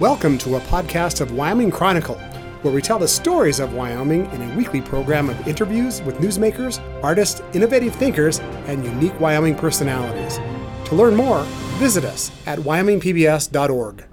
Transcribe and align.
Welcome 0.00 0.38
to 0.38 0.54
a 0.54 0.60
podcast 0.60 1.20
of 1.20 1.32
Wyoming 1.32 1.72
Chronicle, 1.72 2.14
where 2.62 2.72
we 2.72 2.80
tell 2.80 3.00
the 3.00 3.08
stories 3.08 3.58
of 3.58 3.74
Wyoming 3.74 4.30
in 4.30 4.48
a 4.48 4.56
weekly 4.56 4.80
program 4.80 5.28
of 5.28 5.48
interviews 5.48 6.02
with 6.02 6.18
newsmakers, 6.18 6.78
artists, 7.02 7.42
innovative 7.52 7.96
thinkers, 7.96 8.38
and 8.68 8.84
unique 8.84 9.18
Wyoming 9.18 9.56
personalities. 9.56 10.36
To 10.88 10.94
learn 10.94 11.16
more, 11.16 11.42
visit 11.80 12.04
us 12.04 12.30
at 12.46 12.60
wyomingpbs.org. 12.60 14.04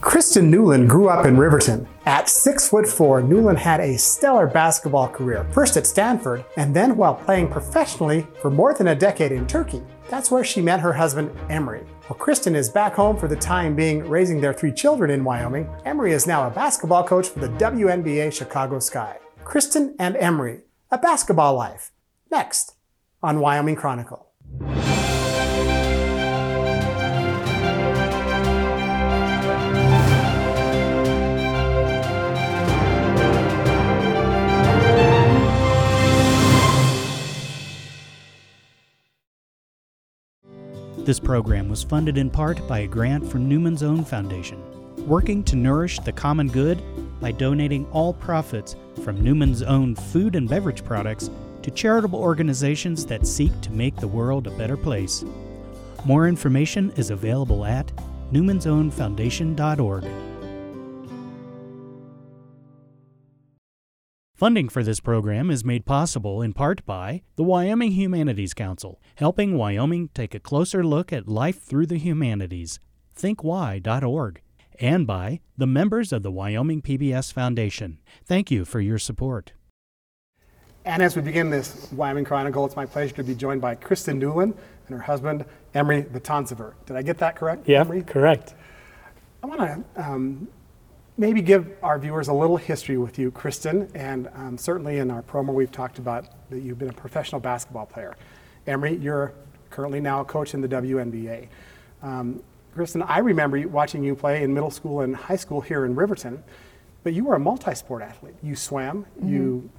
Kristen 0.00 0.50
Newlin 0.50 0.88
grew 0.88 1.10
up 1.10 1.26
in 1.26 1.36
Riverton. 1.36 1.86
At 2.08 2.30
six 2.30 2.66
foot 2.66 2.88
four, 2.88 3.20
Newlin 3.20 3.58
had 3.58 3.80
a 3.80 3.98
stellar 3.98 4.46
basketball 4.46 5.08
career, 5.08 5.46
first 5.52 5.76
at 5.76 5.86
Stanford, 5.86 6.42
and 6.56 6.74
then 6.74 6.96
while 6.96 7.14
playing 7.14 7.48
professionally 7.48 8.26
for 8.40 8.50
more 8.50 8.72
than 8.72 8.88
a 8.88 8.94
decade 8.94 9.30
in 9.30 9.46
Turkey. 9.46 9.82
That's 10.08 10.30
where 10.30 10.42
she 10.42 10.62
met 10.62 10.80
her 10.80 10.94
husband, 10.94 11.30
Emery. 11.50 11.84
While 12.06 12.18
Kristen 12.18 12.56
is 12.56 12.70
back 12.70 12.94
home 12.94 13.18
for 13.18 13.28
the 13.28 13.36
time 13.36 13.76
being 13.76 14.08
raising 14.08 14.40
their 14.40 14.54
three 14.54 14.72
children 14.72 15.10
in 15.10 15.22
Wyoming, 15.22 15.68
Emery 15.84 16.12
is 16.12 16.26
now 16.26 16.46
a 16.46 16.50
basketball 16.50 17.04
coach 17.04 17.28
for 17.28 17.40
the 17.40 17.50
WNBA 17.62 18.32
Chicago 18.32 18.78
Sky. 18.78 19.18
Kristen 19.44 19.94
and 19.98 20.16
Emery, 20.16 20.62
a 20.90 20.96
basketball 20.96 21.56
life. 21.56 21.92
Next 22.30 22.74
on 23.22 23.38
Wyoming 23.38 23.76
Chronicle. 23.76 24.32
This 41.08 41.18
program 41.18 41.70
was 41.70 41.82
funded 41.82 42.18
in 42.18 42.28
part 42.28 42.68
by 42.68 42.80
a 42.80 42.86
grant 42.86 43.26
from 43.26 43.48
Newman's 43.48 43.82
Own 43.82 44.04
Foundation, 44.04 44.62
working 45.08 45.42
to 45.44 45.56
nourish 45.56 45.98
the 46.00 46.12
common 46.12 46.48
good 46.48 46.82
by 47.18 47.32
donating 47.32 47.86
all 47.92 48.12
profits 48.12 48.76
from 49.02 49.24
Newman's 49.24 49.62
Own 49.62 49.94
food 49.94 50.36
and 50.36 50.46
beverage 50.46 50.84
products 50.84 51.30
to 51.62 51.70
charitable 51.70 52.18
organizations 52.18 53.06
that 53.06 53.26
seek 53.26 53.58
to 53.62 53.72
make 53.72 53.96
the 53.96 54.06
world 54.06 54.46
a 54.48 54.58
better 54.58 54.76
place. 54.76 55.24
More 56.04 56.28
information 56.28 56.92
is 56.96 57.08
available 57.08 57.64
at 57.64 57.90
newmansownfoundation.org. 58.30 60.27
Funding 64.38 64.68
for 64.68 64.84
this 64.84 65.00
program 65.00 65.50
is 65.50 65.64
made 65.64 65.84
possible 65.84 66.42
in 66.42 66.52
part 66.52 66.86
by 66.86 67.22
the 67.34 67.42
Wyoming 67.42 67.90
Humanities 67.90 68.54
Council, 68.54 69.00
helping 69.16 69.56
Wyoming 69.56 70.10
take 70.14 70.32
a 70.32 70.38
closer 70.38 70.84
look 70.84 71.12
at 71.12 71.26
life 71.26 71.60
through 71.60 71.86
the 71.86 71.98
humanities. 71.98 72.78
ThinkWhy.org. 73.18 74.40
And 74.78 75.08
by 75.08 75.40
the 75.56 75.66
members 75.66 76.12
of 76.12 76.22
the 76.22 76.30
Wyoming 76.30 76.82
PBS 76.82 77.32
Foundation. 77.32 77.98
Thank 78.24 78.52
you 78.52 78.64
for 78.64 78.78
your 78.78 79.00
support. 79.00 79.54
And 80.84 81.02
as 81.02 81.16
we 81.16 81.22
begin 81.22 81.50
this 81.50 81.90
Wyoming 81.90 82.24
Chronicle, 82.24 82.64
it's 82.64 82.76
my 82.76 82.86
pleasure 82.86 83.16
to 83.16 83.24
be 83.24 83.34
joined 83.34 83.60
by 83.60 83.74
Kristen 83.74 84.20
Newlin 84.20 84.54
and 84.86 84.96
her 84.96 85.02
husband, 85.02 85.46
Emery 85.74 86.04
Vatansever. 86.04 86.74
Did 86.86 86.94
I 86.94 87.02
get 87.02 87.18
that 87.18 87.34
correct? 87.34 87.68
Yeah, 87.68 87.80
Emery? 87.80 88.02
correct. 88.02 88.54
I 89.42 89.48
want 89.48 89.60
to 89.62 89.84
um, 90.00 90.46
maybe 91.18 91.42
give 91.42 91.76
our 91.82 91.98
viewers 91.98 92.28
a 92.28 92.32
little 92.32 92.56
history 92.56 92.96
with 92.96 93.18
you, 93.18 93.30
Kristen. 93.32 93.90
And 93.94 94.30
um, 94.34 94.56
certainly 94.56 94.98
in 94.98 95.10
our 95.10 95.22
promo, 95.22 95.52
we've 95.52 95.72
talked 95.72 95.98
about 95.98 96.48
that 96.48 96.60
you've 96.60 96.78
been 96.78 96.88
a 96.88 96.94
professional 96.94 97.40
basketball 97.40 97.86
player. 97.86 98.16
Emery, 98.66 98.96
you're 98.96 99.34
currently 99.68 100.00
now 100.00 100.20
a 100.20 100.24
coach 100.24 100.54
in 100.54 100.60
the 100.60 100.68
WNBA. 100.68 101.48
Um, 102.02 102.42
Kristen, 102.72 103.02
I 103.02 103.18
remember 103.18 103.66
watching 103.66 104.04
you 104.04 104.14
play 104.14 104.44
in 104.44 104.54
middle 104.54 104.70
school 104.70 105.00
and 105.00 105.14
high 105.14 105.36
school 105.36 105.60
here 105.60 105.84
in 105.84 105.96
Riverton, 105.96 106.42
but 107.02 107.12
you 107.12 107.24
were 107.24 107.34
a 107.34 107.40
multi 107.40 107.74
sport 107.74 108.02
athlete. 108.02 108.36
You 108.40 108.54
swam, 108.54 109.04
mm-hmm. 109.04 109.28
you 109.28 109.70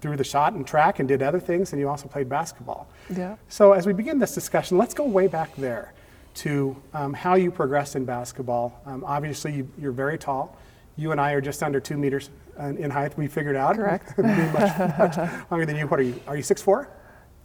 threw 0.00 0.16
the 0.16 0.24
shot 0.24 0.54
and 0.54 0.66
track 0.66 0.98
and 0.98 1.06
did 1.06 1.22
other 1.22 1.38
things, 1.38 1.72
and 1.72 1.78
you 1.78 1.88
also 1.88 2.08
played 2.08 2.28
basketball. 2.28 2.88
Yeah. 3.14 3.36
So 3.48 3.72
as 3.72 3.86
we 3.86 3.92
begin 3.92 4.18
this 4.18 4.34
discussion, 4.34 4.78
let's 4.78 4.94
go 4.94 5.04
way 5.04 5.28
back 5.28 5.54
there 5.54 5.92
to 6.34 6.76
um, 6.94 7.12
how 7.12 7.34
you 7.34 7.50
progressed 7.50 7.96
in 7.96 8.04
basketball. 8.04 8.80
Um, 8.86 9.04
obviously, 9.04 9.66
you, 9.78 9.88
are 9.88 9.92
very 9.92 10.18
tall. 10.18 10.56
You 10.96 11.12
and 11.12 11.20
I 11.20 11.32
are 11.32 11.40
just 11.40 11.62
under 11.62 11.80
two 11.80 11.96
meters 11.96 12.30
in 12.58 12.90
height. 12.90 13.16
We 13.16 13.26
figured 13.28 13.56
out. 13.56 13.76
Correct. 13.76 14.16
much, 14.18 14.78
much 14.98 15.16
longer 15.50 15.66
than 15.66 15.76
you. 15.76 15.86
What 15.86 16.00
are 16.00 16.04
you? 16.04 16.20
Are 16.26 16.36
you 16.36 16.42
six 16.42 16.62
four? 16.62 16.90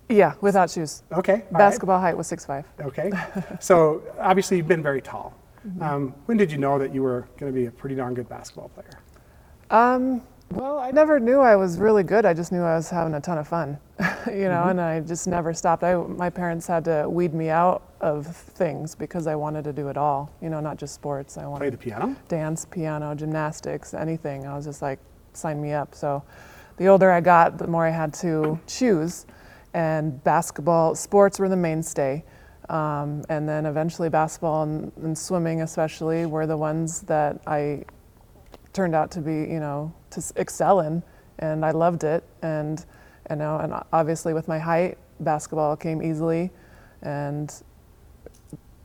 Yeah, 0.09 0.35
without 0.41 0.69
shoes. 0.69 1.03
Okay. 1.11 1.43
Basketball 1.51 1.97
right. 1.97 2.07
height 2.09 2.17
was 2.17 2.27
six 2.27 2.45
five. 2.45 2.65
Okay. 2.79 3.11
so 3.59 4.03
obviously, 4.19 4.57
you've 4.57 4.67
been 4.67 4.83
very 4.83 5.01
tall. 5.01 5.33
Mm-hmm. 5.67 5.81
Um, 5.81 6.15
when 6.25 6.37
did 6.37 6.51
you 6.51 6.57
know 6.57 6.79
that 6.79 6.93
you 6.93 7.03
were 7.03 7.27
going 7.37 7.51
to 7.51 7.57
be 7.57 7.65
a 7.65 7.71
pretty 7.71 7.95
darn 7.95 8.13
good 8.13 8.29
basketball 8.29 8.69
player? 8.69 8.89
Um, 9.69 10.21
well, 10.51 10.79
I 10.79 10.91
never 10.91 11.19
knew 11.19 11.39
I 11.39 11.55
was 11.55 11.77
really 11.77 12.03
good. 12.03 12.25
I 12.25 12.33
just 12.33 12.51
knew 12.51 12.61
I 12.61 12.75
was 12.75 12.89
having 12.89 13.13
a 13.15 13.21
ton 13.21 13.37
of 13.37 13.47
fun, 13.47 13.77
you 14.33 14.49
know, 14.49 14.61
mm-hmm. 14.61 14.69
and 14.69 14.81
I 14.81 14.99
just 14.99 15.27
never 15.27 15.53
stopped. 15.53 15.83
I, 15.83 15.95
my 15.95 16.29
parents 16.29 16.67
had 16.67 16.85
to 16.85 17.07
weed 17.09 17.33
me 17.33 17.49
out 17.49 17.83
of 18.01 18.27
things 18.27 18.95
because 18.95 19.27
I 19.27 19.35
wanted 19.35 19.63
to 19.65 19.73
do 19.73 19.87
it 19.87 19.97
all, 19.97 20.31
you 20.41 20.49
know, 20.49 20.59
not 20.59 20.77
just 20.77 20.93
sports. 20.93 21.37
I 21.37 21.45
wanted 21.45 21.71
to 21.71 21.77
play 21.77 21.91
the 21.91 21.97
piano, 21.97 22.15
dance, 22.27 22.65
piano, 22.65 23.15
gymnastics, 23.15 23.93
anything. 23.93 24.45
I 24.45 24.55
was 24.55 24.65
just 24.65 24.81
like, 24.81 24.99
sign 25.33 25.61
me 25.61 25.73
up. 25.73 25.95
So, 25.95 26.23
the 26.77 26.87
older 26.87 27.11
I 27.11 27.21
got, 27.21 27.57
the 27.57 27.67
more 27.67 27.87
I 27.87 27.89
had 27.89 28.13
to 28.15 28.59
choose, 28.67 29.25
and 29.73 30.23
basketball, 30.23 30.93
sports 30.93 31.39
were 31.39 31.49
the 31.49 31.55
mainstay. 31.55 32.23
Um, 32.69 33.23
and 33.29 33.47
then 33.47 33.65
eventually 33.65 34.09
basketball 34.09 34.63
and, 34.63 34.91
and 34.97 35.17
swimming 35.17 35.61
especially 35.61 36.25
were 36.25 36.45
the 36.45 36.57
ones 36.57 37.01
that 37.03 37.39
I 37.47 37.85
turned 38.73 38.93
out 38.93 39.09
to 39.11 39.21
be, 39.21 39.31
you 39.31 39.59
know, 39.59 39.93
to 40.11 40.21
excel 40.35 40.81
in, 40.81 41.01
and 41.39 41.65
I 41.65 41.71
loved 41.71 42.03
it. 42.03 42.23
And 42.41 42.85
you 43.29 43.35
know, 43.35 43.57
and 43.57 43.73
obviously 43.93 44.33
with 44.33 44.47
my 44.47 44.59
height, 44.59 44.97
basketball 45.19 45.75
came 45.75 46.01
easily, 46.01 46.51
and 47.01 47.53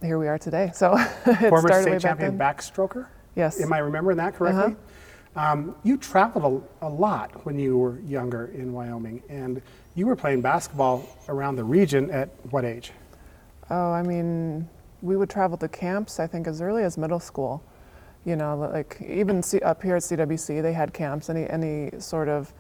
here 0.00 0.18
we 0.18 0.28
are 0.28 0.38
today. 0.38 0.70
So 0.74 0.96
it 1.26 1.48
former 1.48 1.68
started 1.68 1.82
state 1.82 2.00
champion 2.00 2.38
backstroker. 2.38 3.06
Yes. 3.36 3.60
Am 3.60 3.72
I 3.72 3.78
remembering 3.78 4.16
that 4.18 4.34
correctly? 4.34 4.74
Uh-huh. 4.74 4.74
Um, 5.34 5.74
you 5.82 5.96
traveled 5.96 6.68
a, 6.82 6.86
a, 6.86 6.90
lot 6.90 7.46
when 7.46 7.58
you 7.58 7.78
were 7.78 7.98
younger 8.00 8.50
in 8.54 8.70
Wyoming, 8.72 9.22
and 9.30 9.62
you 9.94 10.06
were 10.06 10.16
playing 10.16 10.42
basketball 10.42 11.08
around 11.28 11.56
the 11.56 11.64
region 11.64 12.10
at 12.10 12.28
what 12.50 12.66
age? 12.66 12.92
Oh, 13.70 13.92
I 13.92 14.02
mean, 14.02 14.68
we 15.00 15.16
would 15.16 15.30
travel 15.30 15.56
to 15.56 15.68
camps. 15.68 16.20
I 16.20 16.26
think 16.26 16.46
as 16.46 16.60
early 16.60 16.82
as 16.82 16.98
middle 16.98 17.20
school 17.20 17.64
you 18.24 18.36
know, 18.36 18.56
like 18.56 18.98
even 19.04 19.42
C- 19.42 19.60
up 19.60 19.82
here 19.82 19.96
at 19.96 20.02
CWC, 20.02 20.62
they 20.62 20.72
had 20.72 20.92
camps, 20.92 21.28
any, 21.28 21.48
any 21.48 21.90
sort 21.98 22.28
of, 22.28 22.52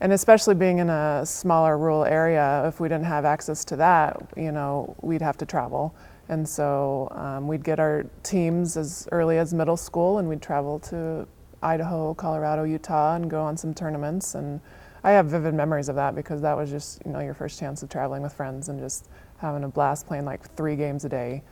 and 0.00 0.12
especially 0.12 0.54
being 0.54 0.78
in 0.78 0.88
a 0.88 1.24
smaller 1.26 1.76
rural 1.76 2.04
area, 2.04 2.64
if 2.66 2.80
we 2.80 2.88
didn't 2.88 3.04
have 3.04 3.24
access 3.24 3.64
to 3.66 3.76
that, 3.76 4.20
you 4.36 4.50
know, 4.50 4.96
we'd 5.02 5.20
have 5.20 5.36
to 5.38 5.46
travel. 5.46 5.94
And 6.28 6.48
so 6.48 7.08
um, 7.12 7.48
we'd 7.48 7.64
get 7.64 7.78
our 7.78 8.06
teams 8.22 8.76
as 8.76 9.08
early 9.12 9.36
as 9.36 9.52
middle 9.52 9.76
school 9.76 10.18
and 10.18 10.28
we'd 10.28 10.40
travel 10.40 10.78
to 10.80 11.26
Idaho, 11.62 12.14
Colorado, 12.14 12.64
Utah 12.64 13.16
and 13.16 13.28
go 13.28 13.42
on 13.42 13.56
some 13.56 13.74
tournaments. 13.74 14.34
And 14.34 14.60
I 15.04 15.10
have 15.10 15.26
vivid 15.26 15.54
memories 15.54 15.88
of 15.88 15.96
that 15.96 16.14
because 16.14 16.40
that 16.40 16.56
was 16.56 16.70
just, 16.70 17.02
you 17.04 17.12
know, 17.12 17.20
your 17.20 17.34
first 17.34 17.58
chance 17.58 17.82
of 17.82 17.90
traveling 17.90 18.22
with 18.22 18.32
friends 18.32 18.68
and 18.68 18.78
just 18.80 19.08
having 19.38 19.64
a 19.64 19.68
blast 19.68 20.06
playing 20.06 20.24
like 20.24 20.54
three 20.56 20.76
games 20.76 21.04
a 21.04 21.08
day 21.08 21.42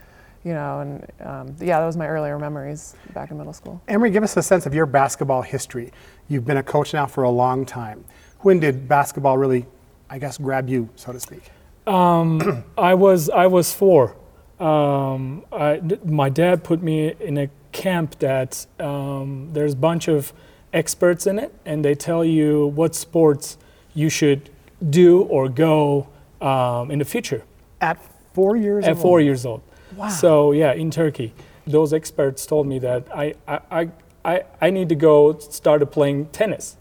you 0.44 0.54
know, 0.54 0.80
and 0.80 1.06
um, 1.20 1.56
yeah, 1.60 1.80
that 1.80 1.86
was 1.86 1.96
my 1.96 2.06
earlier 2.06 2.38
memories 2.38 2.94
back 3.12 3.30
in 3.30 3.38
middle 3.38 3.52
school. 3.52 3.82
Emery, 3.88 4.10
give 4.10 4.22
us 4.22 4.36
a 4.36 4.42
sense 4.42 4.66
of 4.66 4.74
your 4.74 4.86
basketball 4.86 5.42
history. 5.42 5.92
You've 6.28 6.44
been 6.44 6.58
a 6.58 6.62
coach 6.62 6.94
now 6.94 7.06
for 7.06 7.24
a 7.24 7.30
long 7.30 7.66
time. 7.66 8.04
When 8.40 8.60
did 8.60 8.88
basketball 8.88 9.38
really, 9.38 9.66
I 10.08 10.18
guess, 10.18 10.38
grab 10.38 10.68
you, 10.68 10.88
so 10.96 11.12
to 11.12 11.20
speak? 11.20 11.50
Um, 11.86 12.64
I 12.78 12.94
was 12.94 13.30
I 13.30 13.46
was 13.46 13.72
four. 13.72 14.16
Um, 14.60 15.44
I, 15.52 15.80
my 16.04 16.28
dad 16.28 16.64
put 16.64 16.82
me 16.82 17.14
in 17.20 17.38
a 17.38 17.48
camp 17.72 18.18
that 18.18 18.66
um, 18.80 19.50
there's 19.52 19.74
a 19.74 19.76
bunch 19.76 20.08
of 20.08 20.32
experts 20.72 21.26
in 21.26 21.38
it, 21.38 21.54
and 21.64 21.84
they 21.84 21.94
tell 21.94 22.24
you 22.24 22.66
what 22.68 22.94
sports 22.94 23.56
you 23.94 24.08
should 24.08 24.50
do 24.90 25.22
or 25.22 25.48
go 25.48 26.08
um, 26.40 26.90
in 26.90 26.98
the 26.98 27.04
future. 27.04 27.42
At 27.80 27.98
four 28.34 28.56
years 28.56 28.84
At 28.84 28.92
old? 28.92 29.00
four 29.00 29.20
years 29.20 29.46
old. 29.46 29.62
Wow. 29.96 30.08
So 30.08 30.52
yeah, 30.52 30.72
in 30.72 30.90
Turkey, 30.90 31.32
those 31.66 31.92
experts 31.92 32.46
told 32.46 32.66
me 32.66 32.78
that 32.80 33.06
I, 33.14 33.34
I, 33.46 33.88
I, 34.24 34.42
I 34.60 34.70
need 34.70 34.88
to 34.88 34.94
go 34.94 35.38
start 35.38 35.88
playing 35.90 36.26
tennis. 36.26 36.76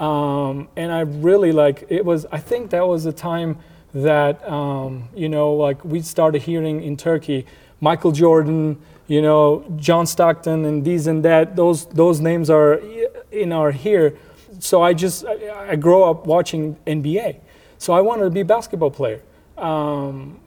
Um, 0.00 0.68
and 0.76 0.90
I 0.90 1.00
really 1.00 1.52
like 1.52 1.84
it 1.88 2.04
was 2.04 2.26
I 2.32 2.38
think 2.38 2.70
that 2.70 2.86
was 2.86 3.04
the 3.04 3.12
time 3.12 3.58
that 3.92 4.46
um, 4.48 5.08
you 5.14 5.28
know 5.28 5.52
like 5.54 5.84
we 5.84 6.02
started 6.02 6.42
hearing 6.42 6.82
in 6.82 6.96
Turkey 6.96 7.46
Michael 7.80 8.12
Jordan, 8.12 8.80
you 9.06 9.22
know 9.22 9.64
John 9.76 10.06
Stockton 10.06 10.64
and 10.64 10.84
these 10.84 11.06
and 11.06 11.24
that 11.24 11.54
those 11.54 11.86
those 11.86 12.20
names 12.20 12.50
are 12.50 12.80
in 13.30 13.52
our 13.52 13.70
here. 13.70 14.16
So 14.58 14.82
I 14.82 14.94
just 14.94 15.24
I, 15.24 15.70
I 15.72 15.76
grew 15.76 16.02
up 16.02 16.26
watching 16.26 16.76
NBA. 16.86 17.36
So 17.78 17.92
I 17.92 18.00
wanted 18.00 18.24
to 18.24 18.30
be 18.30 18.40
a 18.40 18.44
basketball 18.44 18.90
player. 18.90 19.20
Um, 19.58 20.40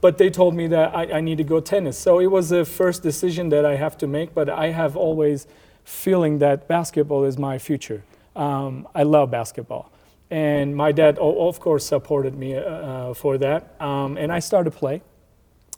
but 0.00 0.18
they 0.18 0.30
told 0.30 0.54
me 0.54 0.66
that 0.66 0.94
I, 0.94 1.18
I 1.18 1.20
need 1.20 1.38
to 1.38 1.44
go 1.44 1.60
tennis. 1.60 1.96
So 1.96 2.18
it 2.18 2.26
was 2.26 2.48
the 2.48 2.64
first 2.64 3.04
decision 3.04 3.50
that 3.50 3.64
I 3.64 3.76
have 3.76 3.96
to 3.98 4.06
make. 4.06 4.34
But 4.34 4.50
I 4.50 4.72
have 4.72 4.96
always 4.96 5.46
feeling 5.84 6.40
that 6.40 6.66
basketball 6.66 7.24
is 7.24 7.38
my 7.38 7.58
future. 7.58 8.02
Um, 8.34 8.88
I 8.94 9.02
love 9.02 9.30
basketball, 9.30 9.92
and 10.30 10.74
my 10.74 10.92
dad, 10.92 11.18
of 11.18 11.60
course, 11.60 11.84
supported 11.86 12.34
me 12.36 12.56
uh, 12.56 13.14
for 13.14 13.38
that. 13.38 13.76
Um, 13.80 14.16
and 14.16 14.32
I 14.32 14.38
started 14.38 14.72
to 14.72 14.78
play. 14.78 15.02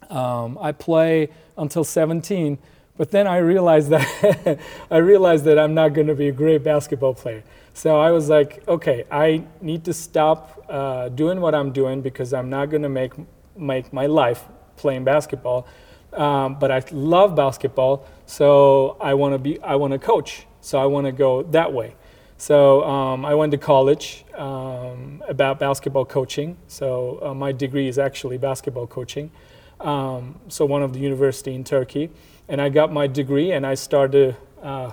Um, 0.09 0.57
I 0.61 0.71
play 0.71 1.29
until 1.57 1.83
17, 1.83 2.57
but 2.97 3.11
then 3.11 3.27
I 3.27 3.37
realized 3.37 3.89
that 3.95 4.59
I 4.89 4.97
realized 4.97 5.45
that 5.45 5.59
I'm 5.59 5.73
not 5.73 5.89
going 5.89 6.07
to 6.07 6.15
be 6.15 6.29
a 6.29 6.31
great 6.31 6.63
basketball 6.63 7.13
player. 7.13 7.43
So 7.73 7.99
I 7.99 8.11
was 8.11 8.29
like, 8.29 8.65
okay, 8.67 9.03
I 9.11 9.43
need 9.59 9.83
to 9.85 9.93
stop 9.93 10.65
uh, 10.69 11.09
doing 11.09 11.41
what 11.41 11.53
I'm 11.53 11.73
doing 11.73 12.01
because 12.01 12.33
I'm 12.33 12.49
not 12.49 12.69
going 12.69 12.83
to 12.83 12.89
make 12.89 13.11
make 13.57 13.91
my 13.91 14.05
life 14.05 14.43
playing 14.77 15.03
basketball. 15.03 15.67
Um, 16.13 16.57
but 16.59 16.71
I 16.71 16.81
love 16.91 17.35
basketball, 17.35 18.05
so 18.25 18.95
I 19.01 19.13
want 19.15 19.33
to 19.33 19.39
be 19.39 19.59
I 19.61 19.75
want 19.75 19.91
to 19.91 19.99
coach. 19.99 20.45
So 20.61 20.79
I 20.79 20.85
want 20.85 21.05
to 21.05 21.11
go 21.11 21.43
that 21.43 21.73
way. 21.73 21.95
So 22.37 22.83
um, 22.83 23.25
I 23.25 23.33
went 23.33 23.51
to 23.51 23.57
college 23.57 24.25
um, 24.35 25.23
about 25.27 25.59
basketball 25.59 26.05
coaching. 26.05 26.57
So 26.67 27.19
uh, 27.21 27.33
my 27.33 27.51
degree 27.51 27.87
is 27.87 27.97
actually 27.97 28.37
basketball 28.37 28.87
coaching. 28.87 29.31
Um, 29.79 30.39
so 30.47 30.65
one 30.65 30.83
of 30.83 30.93
the 30.93 30.99
university 30.99 31.53
in 31.53 31.63
Turkey, 31.63 32.09
and 32.47 32.61
I 32.61 32.69
got 32.69 32.91
my 32.91 33.07
degree 33.07 33.51
and 33.51 33.65
I 33.65 33.75
started 33.75 34.35
uh, 34.61 34.91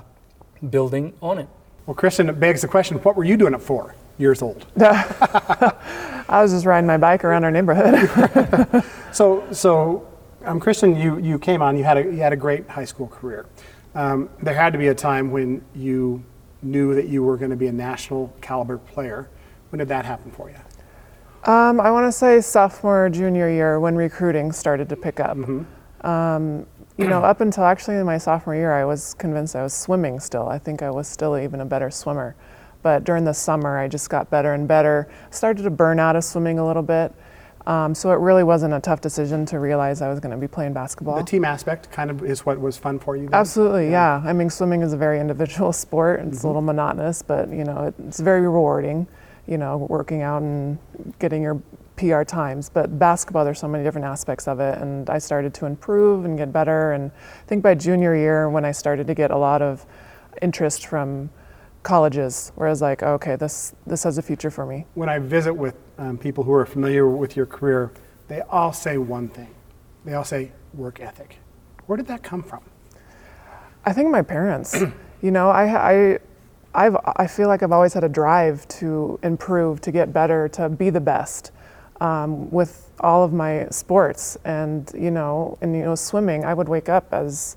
building 0.71 1.15
on 1.21 1.39
it. 1.39 1.49
Well, 1.87 1.94
Kristen, 1.94 2.29
it 2.29 2.39
begs 2.39 2.62
the 2.62 2.69
question 2.69 2.99
what 2.99 3.17
were 3.17 3.25
you 3.25 3.37
doing 3.37 3.55
at 3.55 3.62
four 3.62 3.94
years 4.19 4.41
old? 4.41 4.67
I 4.81 6.41
was 6.43 6.53
just 6.53 6.65
riding 6.65 6.87
my 6.87 6.97
bike 6.97 7.25
around 7.25 7.44
our 7.44 7.50
neighborhood. 7.50 8.85
So, 9.12 9.44
so 9.53 10.09
um, 10.43 10.59
Kristen, 10.59 10.97
you, 10.97 11.19
you 11.19 11.39
came 11.39 11.61
on, 11.61 11.77
you 11.77 11.85
had, 11.85 11.99
a, 11.99 12.03
you 12.03 12.17
had 12.17 12.33
a 12.33 12.37
great 12.37 12.67
high 12.67 12.87
school 12.87 13.09
career. 13.09 13.44
Um, 13.94 14.31
there 14.43 14.55
had 14.55 14.73
to 14.73 14.79
be 14.79 14.89
a 14.89 14.94
time 14.94 15.31
when 15.31 15.62
you 15.75 16.25
knew 16.62 16.94
that 16.94 17.09
you 17.09 17.23
were 17.23 17.37
going 17.37 17.50
to 17.50 17.56
be 17.56 17.67
a 17.67 17.73
national 17.73 18.32
caliber 18.41 18.79
player. 18.79 19.29
When 19.70 19.79
did 19.79 19.88
that 19.88 20.05
happen 20.05 20.31
for 20.31 20.50
you? 20.50 20.56
um, 21.50 21.81
I 21.81 21.91
want 21.91 22.06
to 22.06 22.12
say 22.12 22.41
sophomore, 22.41 23.09
junior 23.09 23.50
year 23.50 23.81
when 23.81 23.97
recruiting 23.97 24.53
started 24.53 24.88
to 24.91 24.97
pick 24.97 25.19
up. 25.19 25.37
Um, 26.03 26.67
you 26.99 27.09
know, 27.09 27.23
up 27.23 27.41
until 27.41 27.64
actually 27.64 28.00
my 28.05 28.19
sophomore 28.19 28.55
year, 28.55 28.73
I 28.73 28.85
was 28.85 29.14
convinced 29.14 29.56
I 29.56 29.62
was 29.62 29.73
swimming 29.73 30.20
still. 30.20 30.49
I 30.49 30.59
think 30.59 30.82
I 30.82 30.91
was 30.91 31.09
still 31.09 31.37
even 31.38 31.61
a 31.61 31.64
better 31.64 31.91
swimmer. 31.91 32.37
But 32.82 33.05
during 33.05 33.25
the 33.25 33.32
summer, 33.32 33.79
I 33.79 33.88
just 33.88 34.11
got 34.11 34.29
better 34.31 34.55
and 34.55 34.69
better. 34.69 35.08
Started 35.31 35.62
to 35.62 35.70
burn 35.70 35.99
out 35.99 36.17
of 36.17 36.25
swimming 36.25 36.58
a 36.58 36.67
little 36.67 36.82
bit. 36.82 37.12
Um, 37.67 37.94
so 37.94 38.11
it 38.11 38.17
really 38.17 38.43
wasn't 38.43 38.75
a 38.75 38.81
tough 38.81 39.00
decision 39.00 39.47
to 39.47 39.59
realize 39.59 40.03
I 40.03 40.09
was 40.09 40.20
going 40.20 40.32
to 40.32 40.37
be 40.37 40.49
playing 40.49 40.73
basketball. 40.73 41.17
The 41.17 41.25
team 41.25 41.44
aspect 41.44 41.91
kind 41.91 42.11
of 42.11 42.25
is 42.25 42.44
what 42.44 42.61
was 42.61 42.76
fun 42.76 42.99
for 42.99 43.17
you. 43.17 43.25
then? 43.25 43.35
Absolutely, 43.35 43.91
yeah. 43.91 44.23
I 44.25 44.32
mean, 44.32 44.50
swimming 44.50 44.82
is 44.82 44.93
a 44.93 44.97
very 44.97 45.20
individual 45.20 45.73
sport. 45.85 46.20
It's 46.20 46.43
a 46.43 46.47
little 46.47 46.62
monotonous, 46.62 47.23
but 47.23 47.49
you 47.50 47.64
know, 47.64 47.87
it, 47.87 47.94
it's 48.06 48.20
very 48.20 48.41
rewarding. 48.43 49.06
You 49.47 49.59
know, 49.59 49.79
working 49.91 50.23
out 50.23 50.43
and 50.43 50.79
getting 51.19 51.43
your 51.43 51.61
PR 51.97 52.23
times. 52.23 52.70
But 52.70 52.99
basketball, 52.99 53.44
there's 53.44 53.59
so 53.59 53.69
many 53.69 53.82
different 53.85 54.06
aspects 54.06 54.47
of 54.47 54.61
it, 54.61 54.79
and 54.79 55.11
I 55.11 55.19
started 55.19 55.53
to 55.55 55.67
improve 55.67 56.25
and 56.25 56.38
get 56.38 56.53
better. 56.53 56.93
And 56.93 57.11
I 57.11 57.47
think 57.47 57.62
by 57.62 57.75
junior 57.75 58.15
year, 58.15 58.49
when 58.49 58.65
I 58.65 58.73
started 58.73 59.06
to 59.08 59.15
get 59.15 59.31
a 59.31 59.37
lot 59.37 59.61
of 59.61 59.85
interest 60.41 60.87
from 60.87 61.31
colleges, 61.82 62.52
where 62.55 62.69
I 62.69 62.70
was 62.70 62.82
like, 62.82 63.02
okay, 63.02 63.37
this 63.37 63.75
this 63.87 64.05
has 64.05 64.19
a 64.19 64.23
future 64.23 64.50
for 64.50 64.67
me. 64.67 64.87
When 64.94 65.08
I 65.08 65.19
visit 65.19 65.52
with 65.52 65.76
um, 65.99 66.19
people 66.19 66.44
who 66.44 66.52
are 66.52 66.67
familiar 66.67 67.08
with 67.08 67.37
your 67.37 67.46
career, 67.46 67.93
they 68.29 68.40
all 68.43 68.73
say 68.73 68.99
one 68.99 69.29
thing. 69.29 69.55
They 70.05 70.14
all 70.14 70.25
say 70.25 70.52
work 70.75 71.00
ethic. 71.00 71.38
Where 71.87 71.96
did 71.96 72.06
that 72.06 72.23
come 72.23 72.43
from? 72.43 72.61
I 73.84 73.93
think 73.93 74.11
my 74.11 74.23
parents. 74.23 74.81
you 75.23 75.31
know, 75.31 75.50
I, 75.50 75.93
I, 75.93 76.19
I've, 76.75 76.96
I 77.17 77.26
feel 77.26 77.49
like 77.49 77.62
I've 77.62 77.73
always 77.73 77.93
had 77.93 78.05
a 78.05 78.08
drive 78.08 78.67
to 78.69 79.19
improve, 79.23 79.81
to 79.82 79.93
get 79.93 80.12
better, 80.12 80.49
to 80.50 80.69
be 80.69 80.90
the 80.90 81.00
best 81.00 81.50
um, 82.00 82.50
with 82.50 82.90
all 83.00 83.25
of 83.25 83.32
my 83.32 83.67
sports. 83.70 84.38
And 84.44 84.90
you 84.96 85.11
know, 85.11 85.58
and 85.61 85.75
you 85.75 85.82
know, 85.82 85.94
swimming. 85.94 86.44
I 86.44 86.55
would 86.55 86.69
wake 86.69 86.88
up 86.88 87.12
as, 87.12 87.56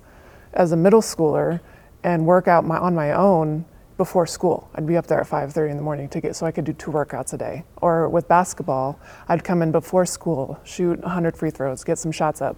as 0.52 0.72
a 0.72 0.76
middle 0.76 1.02
schooler, 1.02 1.60
and 2.02 2.24
work 2.24 2.46
out 2.46 2.64
my, 2.64 2.78
on 2.78 2.94
my 2.94 3.12
own 3.12 3.64
before 3.96 4.26
school. 4.26 4.68
I'd 4.74 4.86
be 4.86 4.96
up 4.96 5.06
there 5.06 5.20
at 5.20 5.26
5:30 5.26 5.70
in 5.70 5.76
the 5.76 5.82
morning 5.82 6.08
to 6.10 6.20
get 6.20 6.36
so 6.36 6.46
I 6.46 6.50
could 6.50 6.64
do 6.64 6.72
two 6.72 6.90
workouts 6.90 7.32
a 7.32 7.38
day. 7.38 7.64
Or 7.80 8.08
with 8.08 8.28
basketball, 8.28 8.98
I'd 9.28 9.44
come 9.44 9.62
in 9.62 9.72
before 9.72 10.06
school, 10.06 10.58
shoot 10.64 11.00
100 11.00 11.36
free 11.36 11.50
throws, 11.50 11.84
get 11.84 11.98
some 11.98 12.12
shots 12.12 12.42
up, 12.42 12.56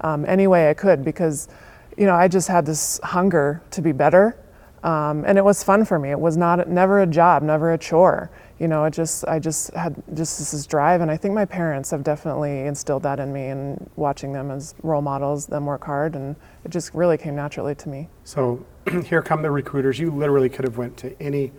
um, 0.00 0.24
any 0.26 0.46
way 0.46 0.70
I 0.70 0.74
could 0.74 1.04
because, 1.04 1.48
you 1.96 2.06
know, 2.06 2.14
I 2.14 2.28
just 2.28 2.48
had 2.48 2.64
this 2.64 2.98
hunger 3.02 3.62
to 3.72 3.82
be 3.82 3.92
better, 3.92 4.36
um, 4.82 5.24
and 5.26 5.36
it 5.36 5.44
was 5.44 5.62
fun 5.62 5.84
for 5.84 5.98
me. 5.98 6.10
It 6.10 6.20
was 6.20 6.36
not 6.36 6.66
never 6.68 7.00
a 7.00 7.06
job, 7.06 7.42
never 7.42 7.72
a 7.72 7.78
chore. 7.78 8.30
You 8.60 8.68
know, 8.68 8.84
it 8.84 8.92
just 8.92 9.26
I 9.26 9.38
just 9.38 9.72
had 9.72 9.94
just 10.12 10.38
this 10.38 10.66
drive, 10.66 11.00
and 11.00 11.10
I 11.10 11.16
think 11.16 11.32
my 11.32 11.46
parents 11.46 11.90
have 11.92 12.04
definitely 12.04 12.66
instilled 12.66 13.02
that 13.04 13.18
in 13.18 13.32
me, 13.32 13.46
and 13.46 13.90
watching 13.96 14.34
them 14.34 14.50
as 14.50 14.74
role 14.82 15.00
models, 15.00 15.46
them 15.46 15.64
work 15.64 15.82
hard, 15.82 16.14
and 16.14 16.36
it 16.64 16.70
just 16.70 16.92
really 16.92 17.16
came 17.16 17.34
naturally 17.34 17.74
to 17.76 17.88
me. 17.88 18.10
So 18.24 18.64
here 19.06 19.22
come 19.22 19.40
the 19.40 19.50
recruiters. 19.50 19.98
You 19.98 20.10
literally 20.10 20.50
could 20.50 20.66
have 20.66 20.76
went 20.76 20.98
to 20.98 21.20
any 21.22 21.52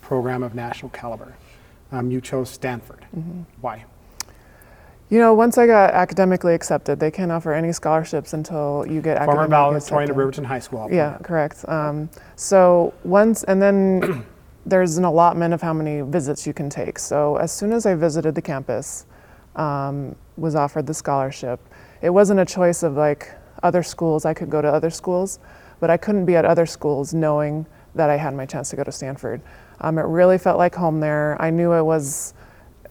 program 0.00 0.42
of 0.42 0.54
national 0.54 0.88
caliber. 0.88 1.36
Um, 1.92 2.10
you 2.10 2.22
chose 2.22 2.48
Stanford. 2.48 3.04
Why? 3.60 3.84
You 5.10 5.18
know, 5.18 5.34
once 5.34 5.58
I 5.58 5.66
got 5.66 5.92
academically 5.92 6.54
accepted, 6.54 6.98
they 6.98 7.10
can't 7.10 7.30
offer 7.30 7.52
any 7.52 7.72
scholarships 7.72 8.32
until 8.32 8.86
you 8.88 9.02
get 9.02 9.18
Former 9.18 9.42
academically 9.42 9.50
valedictorian 9.50 9.76
accepted. 9.76 10.10
of 10.12 10.16
Riverton 10.16 10.44
High 10.44 10.60
School. 10.60 10.80
I'll 10.80 10.90
Yeah, 10.90 11.18
correct. 11.22 11.68
Um, 11.68 12.08
so 12.36 12.94
once, 13.04 13.42
and 13.44 13.60
then 13.60 14.24
there's 14.66 14.98
an 14.98 15.04
allotment 15.04 15.54
of 15.54 15.62
how 15.62 15.72
many 15.72 16.02
visits 16.02 16.46
you 16.46 16.52
can 16.52 16.68
take. 16.68 16.98
So 16.98 17.36
as 17.36 17.52
soon 17.52 17.72
as 17.72 17.86
I 17.86 17.94
visited 17.94 18.34
the 18.34 18.42
campus, 18.42 19.06
um, 19.56 20.14
was 20.36 20.54
offered 20.54 20.86
the 20.86 20.94
scholarship. 20.94 21.60
It 22.02 22.10
wasn't 22.10 22.40
a 22.40 22.44
choice 22.44 22.82
of 22.82 22.94
like 22.94 23.34
other 23.62 23.82
schools. 23.82 24.24
I 24.24 24.34
could 24.34 24.50
go 24.50 24.62
to 24.62 24.68
other 24.68 24.90
schools, 24.90 25.38
but 25.80 25.90
I 25.90 25.96
couldn't 25.96 26.24
be 26.24 26.36
at 26.36 26.44
other 26.44 26.66
schools 26.66 27.12
knowing 27.12 27.66
that 27.94 28.10
I 28.10 28.16
had 28.16 28.34
my 28.34 28.46
chance 28.46 28.70
to 28.70 28.76
go 28.76 28.84
to 28.84 28.92
Stanford. 28.92 29.40
Um, 29.80 29.98
it 29.98 30.02
really 30.02 30.38
felt 30.38 30.58
like 30.58 30.74
home 30.74 31.00
there. 31.00 31.36
I 31.40 31.50
knew 31.50 31.72
it 31.72 31.82
was 31.82 32.34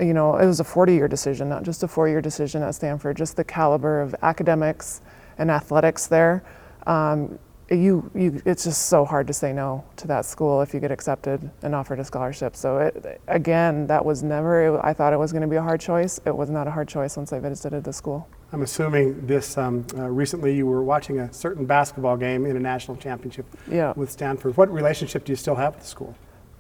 you 0.02 0.14
know, 0.14 0.38
it 0.38 0.46
was 0.46 0.60
a 0.60 0.64
40 0.64 0.94
year 0.94 1.08
decision, 1.08 1.50
not 1.50 1.64
just 1.64 1.84
a 1.84 1.88
four 1.88 2.08
year 2.08 2.22
decision 2.22 2.64
at 2.64 2.76
Stanford, 2.76 3.18
just 3.18 3.36
the 3.36 3.44
caliber 3.44 4.02
of 4.02 4.16
academics 4.22 5.02
and 5.38 5.52
athletics 5.52 6.08
there. 6.08 6.44
Um, 6.88 7.38
you, 7.72 8.10
you, 8.16 8.42
it's 8.46 8.64
just 8.64 8.88
so 8.88 9.06
hard 9.06 9.28
to 9.28 9.34
say 9.34 9.54
no 9.54 9.84
to 9.98 10.08
that 10.08 10.26
school 10.26 10.62
if 10.62 10.74
you 10.74 10.80
get 10.80 10.92
accepted 10.92 11.50
and 11.62 11.76
offered 11.76 12.00
a 12.00 12.04
scholarship. 12.04 12.56
So, 12.56 12.78
it, 12.78 13.22
again, 13.28 13.86
that 13.88 14.04
was 14.04 14.24
never, 14.24 14.84
I 14.86 14.94
thought 14.94 15.14
it 15.14 15.20
was 15.20 15.32
going 15.32 15.42
to 15.44 15.48
be 15.48 15.56
a 15.56 15.62
hard 15.62 15.80
choice. 15.80 16.20
It 16.26 16.36
was 16.36 16.50
not 16.50 16.68
a 16.68 16.72
hard 16.72 16.88
choice 16.88 17.16
once 17.18 17.32
I 17.34 17.40
visited 17.40 17.84
the 17.84 17.94
school. 17.94 18.28
I'm 18.52 18.64
assuming 18.64 19.26
this 19.28 19.58
um, 19.58 19.86
uh, 19.98 20.08
recently 20.08 20.56
you 20.56 20.66
were 20.66 20.84
watching 20.84 21.20
a 21.20 21.32
certain 21.32 21.66
basketball 21.66 22.18
game 22.18 22.46
in 22.46 22.56
a 22.58 22.60
national 22.60 22.98
championship 22.98 23.46
Yeah. 23.70 23.94
with 23.96 24.10
Stanford. 24.12 24.58
What 24.58 24.72
relationship 24.74 25.24
do 25.26 25.32
you 25.32 25.36
still 25.36 25.56
have 25.56 25.76
with 25.76 25.84
the 25.84 25.90
school? 25.90 26.16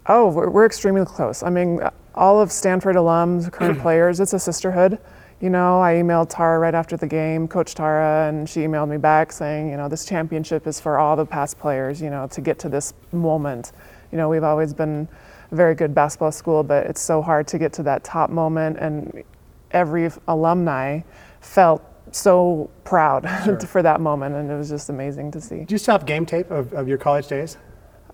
Oh, 0.05 0.29
we're, 0.29 0.49
we're 0.49 0.65
extremely 0.65 1.05
close. 1.05 1.41
I 1.43 1.49
mean, 1.49 1.79
all 2.13 2.39
of 2.41 2.51
Stanford 2.51 2.95
alums, 2.95 3.51
current 3.51 3.79
players, 3.81 4.19
it's 4.19 4.33
a 4.33 4.39
sisterhood. 4.39 4.99
You 5.41 5.49
know, 5.49 5.81
I 5.81 5.93
emailed 5.93 6.27
Tara 6.29 6.59
right 6.59 6.75
after 6.75 6.97
the 6.97 7.07
game, 7.07 7.47
Coach 7.47 7.73
Tara, 7.73 8.27
and 8.27 8.49
she 8.49 8.59
emailed 8.59 8.89
me 8.89 8.97
back 8.97 9.31
saying, 9.31 9.69
you 9.69 9.77
know, 9.77 9.87
this 9.87 10.03
championship 10.05 10.67
is 10.67 10.81
for 10.81 10.97
all 10.97 11.15
the 11.15 11.25
past 11.25 11.57
players, 11.57 12.01
you 12.01 12.09
know, 12.09 12.27
to 12.27 12.41
get 12.41 12.59
to 12.59 12.69
this 12.69 12.93
moment. 13.13 13.71
You 14.11 14.17
know, 14.17 14.27
we've 14.27 14.43
always 14.43 14.73
been 14.73 15.07
a 15.49 15.55
very 15.55 15.75
good 15.75 15.95
basketball 15.95 16.33
school, 16.33 16.61
but 16.61 16.87
it's 16.87 16.99
so 16.99 17.21
hard 17.21 17.47
to 17.49 17.57
get 17.57 17.71
to 17.73 17.83
that 17.83 18.03
top 18.03 18.29
moment, 18.29 18.79
and 18.79 19.23
every 19.71 20.11
alumni 20.27 20.99
felt 21.39 21.81
so 22.11 22.69
proud 22.83 23.25
for 23.69 23.81
that 23.81 24.01
moment, 24.01 24.35
and 24.35 24.51
it 24.51 24.57
was 24.57 24.67
just 24.67 24.89
amazing 24.89 25.31
to 25.31 25.39
see. 25.39 25.63
Do 25.63 25.73
you 25.73 25.77
still 25.77 25.93
have 25.93 26.05
game 26.05 26.25
tape 26.25 26.51
of, 26.51 26.73
of 26.73 26.89
your 26.89 26.97
college 26.97 27.27
days? 27.27 27.57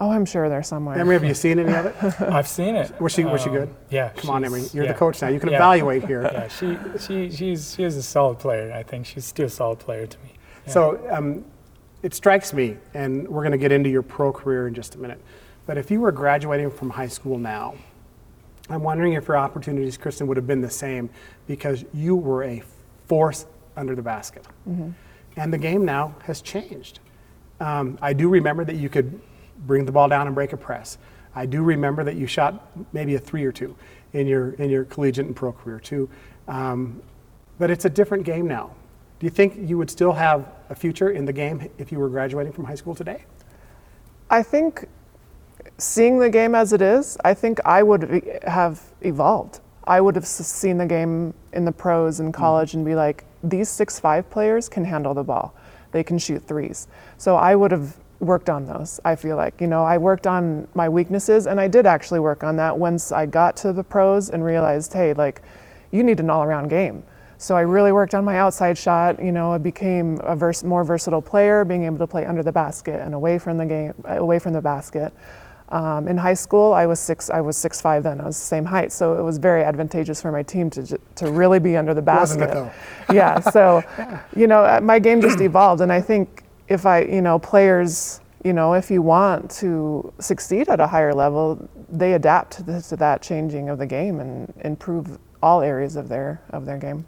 Oh, 0.02 0.12
I'm 0.12 0.26
sure 0.26 0.50
there's 0.50 0.68
somewhere. 0.68 0.98
Emery, 1.00 1.16
have 1.16 1.24
you 1.24 1.34
seen 1.34 1.58
any 1.60 1.74
of 1.74 1.86
it? 1.86 2.22
I've 2.22 2.48
seen 2.48 2.76
it. 2.76 3.00
Was 3.00 3.14
she, 3.14 3.24
was 3.24 3.42
she 3.42 3.50
Um, 3.50 3.56
good? 3.56 3.70
Yeah. 3.90 4.10
Come 4.10 4.30
on, 4.30 4.42
she's- 4.42 4.52
Emery. 4.54 4.70
You're 4.74 4.86
yeah. 4.86 4.92
the 4.92 4.98
coach 4.98 5.22
now. 5.22 5.30
You 5.30 5.40
can 5.40 5.50
Yeah. 5.50 5.56
evaluate 5.58 6.06
here. 6.06 6.22
Yeah, 6.34 6.48
she, 6.50 6.78
she, 7.00 7.32
she's, 7.32 7.76
she 7.76 7.84
is 7.84 7.96
a 7.96 8.04
solid 8.04 8.38
player. 8.40 8.74
I 8.74 8.84
think 8.84 9.06
she's 9.06 9.24
still 9.26 9.46
a 9.46 9.50
solid 9.50 9.80
player 9.80 10.06
to 10.06 10.18
me. 10.20 10.34
Yeah. 10.68 10.74
So 10.74 11.08
um, 11.10 11.46
it 12.04 12.14
strikes 12.14 12.52
me, 12.54 12.78
and 12.94 13.26
we're 13.28 13.42
going 13.44 13.54
to 13.54 13.58
get 13.58 13.72
into 13.72 13.90
your 13.90 14.02
pro 14.02 14.34
career 14.34 14.68
in 14.68 14.74
just 14.74 14.96
a 14.96 14.98
minute. 14.98 15.22
But 15.66 15.78
if 15.78 15.90
you 15.90 16.02
were 16.02 16.12
graduating 16.12 16.72
from 16.72 16.90
high 16.90 17.08
school 17.08 17.38
now, 17.38 17.76
I'm 18.70 18.84
wondering 18.84 19.14
if 19.14 19.28
your 19.28 19.38
opportunities, 19.38 19.96
Kristen, 19.98 20.28
would 20.28 20.38
have 20.38 20.48
been 20.48 20.62
the 20.62 20.70
same 20.70 21.10
because 21.48 21.86
you 21.94 22.16
were 22.16 22.44
a 22.44 22.62
force 23.08 23.46
under 23.78 23.96
the 23.96 24.02
basket. 24.02 24.46
And 25.38 25.54
the 25.54 25.58
game 25.58 25.86
now 25.86 26.16
has 26.24 26.42
changed. 26.42 27.00
Um, 27.60 27.98
I 28.02 28.14
do 28.14 28.28
remember 28.30 28.66
that 28.66 28.76
you 28.76 28.90
could 28.90 29.20
bring 29.60 29.86
the 29.86 29.92
ball 29.92 30.08
down 30.10 30.28
and 30.28 30.36
break 30.36 30.54
a 30.54 30.58
press. 30.58 30.98
I 31.36 31.46
do 31.46 31.64
remember 31.64 32.04
that 32.04 32.16
you 32.16 32.28
shot 32.28 32.72
maybe 32.94 33.16
a 33.16 33.20
three 33.20 33.44
or 33.44 33.52
two 33.52 33.76
in 34.14 34.28
your 34.28 34.52
in 34.54 34.70
your 34.70 34.86
collegiate 34.86 35.26
and 35.26 35.36
pro 35.36 35.52
career 35.52 35.80
too. 35.80 36.10
Um, 36.48 37.02
But 37.58 37.72
it's 37.72 37.86
a 37.86 37.90
different 37.90 38.26
game 38.26 38.48
now. 38.48 38.72
Do 39.20 39.26
you 39.26 39.32
think 39.32 39.56
you 39.58 39.78
would 39.78 39.90
still 39.90 40.12
have 40.12 40.46
a 40.70 40.76
future 40.76 41.10
in 41.10 41.26
the 41.26 41.34
game 41.34 41.70
if 41.78 41.92
you 41.92 42.00
were 42.00 42.10
graduating 42.10 42.54
from 42.54 42.66
high 42.66 42.76
school 42.76 42.94
today? 42.96 43.24
I 44.30 44.44
think 44.44 44.88
seeing 45.78 46.20
the 46.20 46.30
game 46.30 46.54
as 46.54 46.74
it 46.74 46.82
is, 46.82 47.18
I 47.24 47.34
think 47.34 47.60
I 47.66 47.82
would 47.84 48.42
have 48.46 48.82
evolved. 49.02 49.62
I 49.88 50.02
would 50.02 50.16
have 50.16 50.28
seen 50.28 50.78
the 50.78 50.86
game 50.86 51.34
in 51.54 51.64
the 51.64 51.72
pros 51.72 52.20
in 52.20 52.32
college 52.32 52.74
and 52.74 52.84
be 52.84 52.96
like, 52.96 53.24
these 53.44 53.70
six 53.70 54.00
five 54.00 54.30
players 54.30 54.68
can 54.68 54.84
handle 54.84 55.14
the 55.14 55.24
ball. 55.24 55.54
They 55.92 56.04
can 56.04 56.18
shoot 56.18 56.44
threes. 56.44 56.88
So 57.18 57.36
I 57.36 57.56
would 57.56 57.72
have 57.72 57.96
worked 58.20 58.50
on 58.50 58.66
those. 58.66 59.00
I 59.06 59.16
feel 59.16 59.36
like 59.36 59.60
you 59.62 59.68
know 59.68 59.84
I 59.84 59.98
worked 59.98 60.28
on 60.28 60.68
my 60.74 60.90
weaknesses, 60.90 61.48
and 61.48 61.60
I 61.60 61.68
did 61.68 61.86
actually 61.86 62.20
work 62.20 62.44
on 62.44 62.56
that 62.58 62.78
once 62.78 63.12
I 63.12 63.26
got 63.26 63.56
to 63.58 63.74
the 63.74 63.84
pros 63.84 64.30
and 64.30 64.44
realized, 64.44 64.94
hey, 64.94 65.14
like 65.14 65.42
you 65.92 66.04
need 66.04 66.20
an 66.20 66.30
all-around 66.30 66.68
game. 66.70 67.04
So 67.38 67.56
I 67.56 67.62
really 67.62 67.92
worked 67.92 68.16
on 68.16 68.24
my 68.24 68.38
outside 68.38 68.78
shot. 68.78 69.22
You 69.24 69.32
know, 69.32 69.52
I 69.52 69.58
became 69.58 70.20
a 70.24 70.36
vers- 70.36 70.64
more 70.64 70.84
versatile 70.84 71.22
player, 71.22 71.66
being 71.66 71.84
able 71.84 71.98
to 71.98 72.08
play 72.08 72.26
under 72.26 72.44
the 72.44 72.52
basket 72.52 73.02
and 73.02 73.14
away 73.14 73.38
from 73.38 73.58
the 73.58 73.66
game, 73.66 73.94
away 74.06 74.40
from 74.40 74.54
the 74.54 74.62
basket. 74.62 75.14
Um, 75.70 76.08
in 76.08 76.16
high 76.16 76.36
school, 76.36 76.74
I 76.74 76.86
was 76.86 77.00
six. 77.00 77.30
I 77.30 77.42
was 77.42 77.58
six 77.58 77.82
five 77.82 78.04
then. 78.04 78.22
I 78.22 78.26
was 78.26 78.38
the 78.38 78.46
same 78.46 78.66
height, 78.66 78.92
so 78.92 79.18
it 79.20 79.24
was 79.24 79.40
very 79.40 79.64
advantageous 79.64 80.22
for 80.22 80.32
my 80.32 80.44
team 80.44 80.70
to 80.72 80.98
to 81.16 81.32
really 81.32 81.60
be 81.60 81.76
under 81.76 81.94
the 81.94 82.04
basket. 82.04 82.42
Wasn't 82.42 82.52
it 82.52 82.54
though? 83.08 83.14
yeah. 83.14 83.40
So, 83.40 83.84
you 84.36 84.46
know, 84.46 84.64
uh, 84.64 84.80
my 84.82 85.00
game 85.00 85.22
just 85.22 85.42
evolved, 85.42 85.82
and 85.82 85.92
I 85.92 86.02
think 86.02 86.45
if 86.68 86.86
I, 86.86 87.02
you 87.02 87.22
know, 87.22 87.40
players, 87.40 88.22
you 88.44 88.54
know, 88.54 88.74
if 88.74 88.90
you 88.92 89.02
want 89.02 89.50
to 89.52 90.14
succeed 90.20 90.70
at 90.70 90.80
a 90.80 90.88
higher 90.88 91.14
level, 91.14 91.68
they 91.90 92.14
adapt 92.14 92.58
to, 92.58 92.64
the, 92.64 92.82
to 92.82 92.96
that 92.98 93.22
changing 93.22 93.70
of 93.70 93.78
the 93.78 93.86
game 93.86 94.20
and 94.20 94.54
improve 94.64 95.18
all 95.42 95.62
areas 95.62 95.96
of 95.96 96.10
their 96.10 96.42
of 96.52 96.66
their 96.66 96.78
game. 96.78 97.06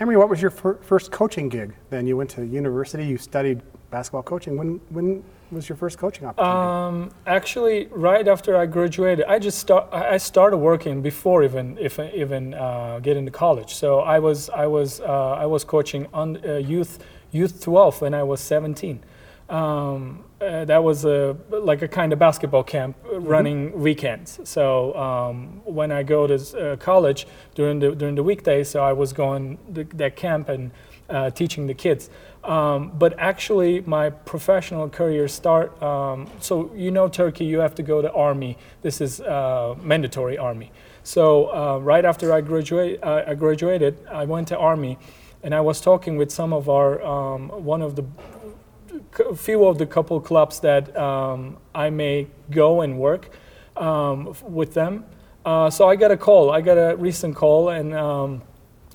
Emery, 0.00 0.16
what 0.16 0.28
was 0.28 0.42
your 0.42 0.50
fir- 0.50 0.78
first 0.82 1.10
coaching 1.10 1.48
gig? 1.48 1.74
Then 1.88 2.06
you 2.06 2.16
went 2.16 2.30
to 2.30 2.44
university, 2.44 3.06
you 3.06 3.16
studied 3.16 3.62
basketball 3.90 4.22
coaching. 4.22 4.56
When, 4.56 4.80
when 4.90 5.24
was 5.50 5.68
your 5.68 5.76
first 5.76 5.96
coaching 5.96 6.26
opportunity? 6.26 6.52
Um, 6.52 7.10
actually, 7.26 7.86
right 7.86 8.26
after 8.26 8.56
I 8.56 8.66
graduated, 8.66 9.24
I 9.26 9.38
just 9.38 9.58
start. 9.58 9.88
I 9.92 10.14
I 10.14 10.16
started 10.18 10.58
working 10.58 11.02
before 11.02 11.44
even 11.44 11.78
if 11.78 11.98
even 11.98 12.54
uh, 12.54 12.98
getting 13.00 13.24
to 13.24 13.30
college. 13.30 13.74
So 13.74 14.00
I 14.00 14.18
was 14.18 14.50
I 14.50 14.66
was 14.66 15.00
uh, 15.00 15.44
I 15.44 15.46
was 15.46 15.64
coaching 15.64 16.06
on 16.12 16.38
uh, 16.44 16.56
youth 16.56 16.98
youth 17.36 17.60
12 17.62 18.00
when 18.00 18.14
I 18.14 18.22
was 18.22 18.40
17. 18.40 19.04
Um, 19.48 20.24
uh, 20.40 20.64
that 20.64 20.82
was 20.82 21.04
a 21.04 21.36
like 21.50 21.80
a 21.82 21.88
kind 21.88 22.12
of 22.12 22.18
basketball 22.18 22.64
camp 22.64 22.96
uh, 23.10 23.20
running 23.20 23.80
weekends. 23.80 24.40
So 24.44 24.94
um, 24.96 25.62
when 25.64 25.92
I 25.92 26.02
go 26.02 26.26
to 26.26 26.34
uh, 26.34 26.76
college 26.76 27.26
during 27.54 27.78
the 27.78 27.94
during 27.94 28.16
the 28.16 28.22
weekdays, 28.22 28.68
so 28.68 28.82
I 28.82 28.92
was 28.92 29.12
going 29.12 29.58
to 29.74 29.84
that 29.96 30.16
camp 30.16 30.48
and 30.48 30.72
uh, 31.08 31.30
teaching 31.30 31.66
the 31.68 31.74
kids. 31.74 32.10
Um, 32.42 32.92
but 32.98 33.14
actually, 33.18 33.80
my 33.82 34.10
professional 34.10 34.88
career 34.88 35.28
start. 35.28 35.80
Um, 35.82 36.28
so 36.40 36.70
you 36.74 36.90
know, 36.90 37.08
Turkey, 37.08 37.44
you 37.44 37.60
have 37.60 37.74
to 37.76 37.82
go 37.82 38.02
to 38.02 38.12
army. 38.12 38.58
This 38.82 39.00
is 39.00 39.20
uh, 39.20 39.74
mandatory 39.80 40.36
army. 40.38 40.70
So 41.06 41.54
uh, 41.54 41.78
right 41.78 42.04
after 42.04 42.32
I 42.32 42.40
graduate, 42.40 42.98
uh, 43.00 43.22
I 43.28 43.34
graduated, 43.34 44.04
I 44.10 44.24
went 44.24 44.48
to 44.48 44.58
army, 44.58 44.98
and 45.46 45.54
I 45.54 45.60
was 45.60 45.80
talking 45.80 46.16
with 46.16 46.32
some 46.32 46.52
of 46.52 46.68
our 46.68 47.00
um, 47.04 47.48
one 47.64 47.80
of 47.80 47.94
the 47.94 48.04
few 49.36 49.64
of 49.64 49.78
the 49.78 49.86
couple 49.86 50.20
clubs 50.20 50.58
that 50.60 50.94
um, 50.96 51.58
I 51.72 51.88
may 51.88 52.26
go 52.50 52.80
and 52.80 52.98
work 52.98 53.30
um, 53.76 54.34
with 54.42 54.74
them. 54.74 55.04
Uh, 55.44 55.70
so 55.70 55.88
I 55.88 55.94
got 55.94 56.10
a 56.10 56.16
call. 56.16 56.50
I 56.50 56.60
got 56.60 56.78
a 56.78 56.96
recent 56.96 57.36
call 57.36 57.68
and 57.68 57.94
um, 57.94 58.42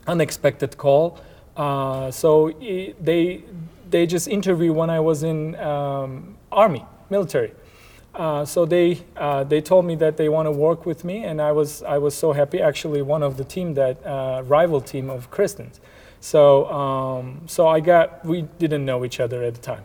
unexpected 0.08 0.77
call. 0.77 1.22
Uh, 1.55 2.12
so 2.12 2.51
they 3.00 3.46
they 3.89 4.05
just 4.05 4.27
interviewed 4.27 4.75
when 4.75 4.89
I 4.89 5.00
was 5.00 5.24
in 5.24 5.55
um, 5.55 6.36
army 6.51 6.86
military. 7.10 7.53
Uh, 8.13 8.43
so 8.43 8.65
they 8.65 9.00
uh, 9.15 9.46
they 9.46 9.62
told 9.62 9.86
me 9.86 9.96
that 9.96 10.17
they 10.17 10.27
want 10.27 10.48
to 10.48 10.51
work 10.51 10.86
with 10.86 11.05
me, 11.05 11.24
and 11.24 11.41
I 11.41 11.53
was 11.53 11.81
I 11.81 11.98
was 11.98 12.13
so 12.13 12.34
happy. 12.34 12.60
Actually, 12.60 13.01
one 13.01 13.24
of 13.24 13.38
the 13.38 13.46
team 13.46 13.74
that 13.75 14.05
uh, 14.05 14.43
rival 14.46 14.81
team 14.81 15.10
of 15.10 15.31
Kristen's. 15.31 15.79
So 16.21 16.71
um, 16.71 17.41
so 17.47 17.67
I 17.67 17.79
got 17.81 18.23
we 18.23 18.43
didn't 18.59 18.85
know 18.85 19.03
each 19.03 19.19
other 19.19 19.43
at 19.43 19.55
the 19.55 19.61
time. 19.61 19.83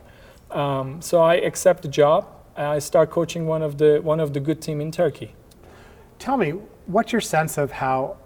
Um, 0.51 1.01
so 1.01 1.21
I 1.21 1.35
accept 1.35 1.81
the 1.81 1.89
job. 1.89 2.25
and 2.55 2.67
I 2.67 2.79
start 2.79 3.09
coaching 3.09 3.47
one 3.47 3.61
of 3.61 3.77
the 3.77 3.99
one 4.01 4.19
of 4.21 4.31
the 4.33 4.39
good 4.39 4.61
team 4.61 4.79
in 4.79 4.91
Turkey. 4.91 5.33
Tell 6.19 6.37
me, 6.37 6.51
what's 6.85 7.11
your 7.11 7.21
sense 7.21 7.57
of 7.57 7.71
how 7.71 8.17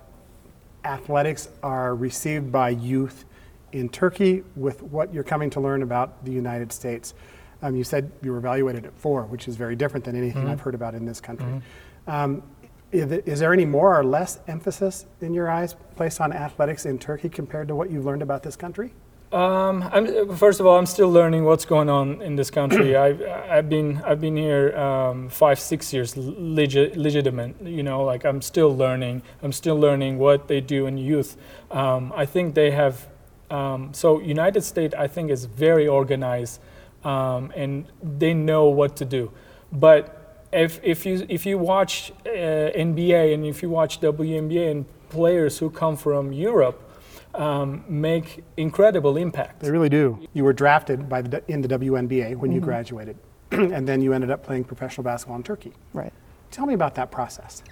athletics 0.84 1.50
are 1.64 1.96
received 1.96 2.52
by 2.52 2.70
youth 2.70 3.26
in 3.72 3.90
Turkey 3.90 4.44
with 4.56 4.82
what 4.84 5.14
you're 5.14 5.24
coming 5.24 5.50
to 5.52 5.60
learn 5.60 5.82
about 5.82 6.24
the 6.26 6.32
United 6.32 6.72
States? 6.72 7.14
Um, 7.62 7.76
you 7.76 7.84
said 7.84 8.12
you 8.22 8.32
were 8.32 8.38
evaluated 8.40 8.86
at 8.86 8.94
four, 8.98 9.24
which 9.24 9.48
is 9.48 9.56
very 9.56 9.76
different 9.76 10.04
than 10.06 10.16
anything 10.16 10.48
I've 10.48 10.62
heard 10.62 10.76
about 10.76 10.96
in 10.96 11.06
this 11.06 11.22
country. 11.22 11.62
Um, 12.08 12.44
is 12.92 13.40
there 13.40 13.54
any 13.54 13.66
more 13.66 13.98
or 13.98 14.04
less 14.04 14.40
emphasis 14.48 15.06
in 15.22 15.34
your 15.34 15.50
eyes 15.50 15.76
placed 15.96 16.20
on 16.20 16.34
athletics 16.34 16.86
in 16.86 17.00
Turkey 17.00 17.30
compared 17.30 17.68
to 17.70 17.76
what 17.76 17.90
you've 17.90 18.06
learned 18.06 18.22
about 18.22 18.44
this 18.44 18.56
country? 18.56 18.94
Um, 19.32 19.90
I'm, 19.94 20.36
first 20.36 20.60
of 20.60 20.66
all, 20.66 20.78
I'm 20.78 20.86
still 20.86 21.10
learning 21.10 21.46
what's 21.46 21.64
going 21.64 21.90
on 21.90 22.22
in 22.22 22.36
this 22.36 22.52
country. 22.52 22.96
I've, 23.06 23.22
I've 23.22 23.70
been 23.70 24.02
I've 24.06 24.20
been 24.20 24.36
here 24.36 24.78
um, 24.78 25.30
five 25.30 25.58
six 25.58 25.94
years 25.94 26.18
legit, 26.18 26.98
legitimate. 26.98 27.56
You 27.62 27.84
know, 27.84 28.04
like 28.04 28.26
I'm 28.26 28.42
still 28.42 28.76
learning. 28.76 29.22
I'm 29.42 29.54
still 29.54 29.80
learning 29.80 30.18
what 30.18 30.50
they 30.50 30.60
do 30.60 30.86
in 30.86 30.98
youth. 30.98 31.38
Um, 31.70 32.12
I 32.14 32.26
think 32.26 32.56
they 32.56 32.72
have. 32.72 33.08
Um, 33.50 33.94
so 33.94 34.20
United 34.20 34.64
States, 34.64 34.96
I 34.98 35.08
think, 35.08 35.30
is 35.30 35.46
very 35.46 35.88
organized, 35.88 36.60
um, 37.04 37.52
and 37.56 37.86
they 38.02 38.34
know 38.34 38.66
what 38.66 38.98
to 38.98 39.06
do. 39.06 39.32
But 39.72 40.21
if 40.52 40.80
if 40.84 41.06
you 41.06 41.26
if 41.30 41.46
you 41.46 41.58
watch 41.58 42.12
uh, 42.26 42.30
NBA 42.30 43.34
and 43.34 43.46
if 43.46 43.62
you 43.62 43.70
watch 43.70 44.00
WNBA 44.02 44.72
and 44.72 44.86
players 45.10 45.58
who 45.60 45.70
come 45.70 45.98
from 45.98 46.32
Europe 46.32 46.88
um, 47.34 47.84
make 47.88 48.44
incredible 48.58 49.18
impact. 49.18 49.62
They 49.62 49.72
really 49.72 49.90
do. 49.90 50.20
You 50.34 50.44
were 50.44 50.54
drafted 50.54 51.08
by 51.08 51.22
the, 51.22 51.44
in 51.48 51.62
the 51.62 51.68
WNBA 51.68 52.36
when 52.36 52.52
you 52.52 52.60
graduated, 52.60 53.18
and 53.52 53.88
then 53.88 54.02
you 54.02 54.14
ended 54.14 54.32
up 54.32 54.44
playing 54.44 54.66
professional 54.66 55.04
basketball 55.04 55.38
in 55.38 55.44
Turkey. 55.44 55.74
Right. 55.94 56.14
Tell 56.52 56.66
me 56.66 56.74
about 56.74 56.96
that 56.96 57.12
process. 57.12 57.64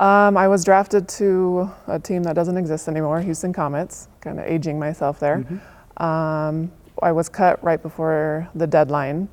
Um, 0.00 0.36
I 0.36 0.48
was 0.48 0.64
drafted 0.64 1.08
to 1.10 1.70
a 1.86 1.98
team 1.98 2.22
that 2.22 2.34
doesn't 2.34 2.56
exist 2.56 2.88
anymore, 2.88 3.20
Houston 3.20 3.52
Comets, 3.52 4.08
kind 4.20 4.40
of 4.40 4.46
aging 4.46 4.78
myself 4.78 5.20
there. 5.20 5.44
Um, 5.98 6.72
I 7.02 7.12
was 7.12 7.28
cut 7.28 7.62
right 7.62 7.80
before 7.80 8.48
the 8.54 8.66
deadline, 8.66 9.28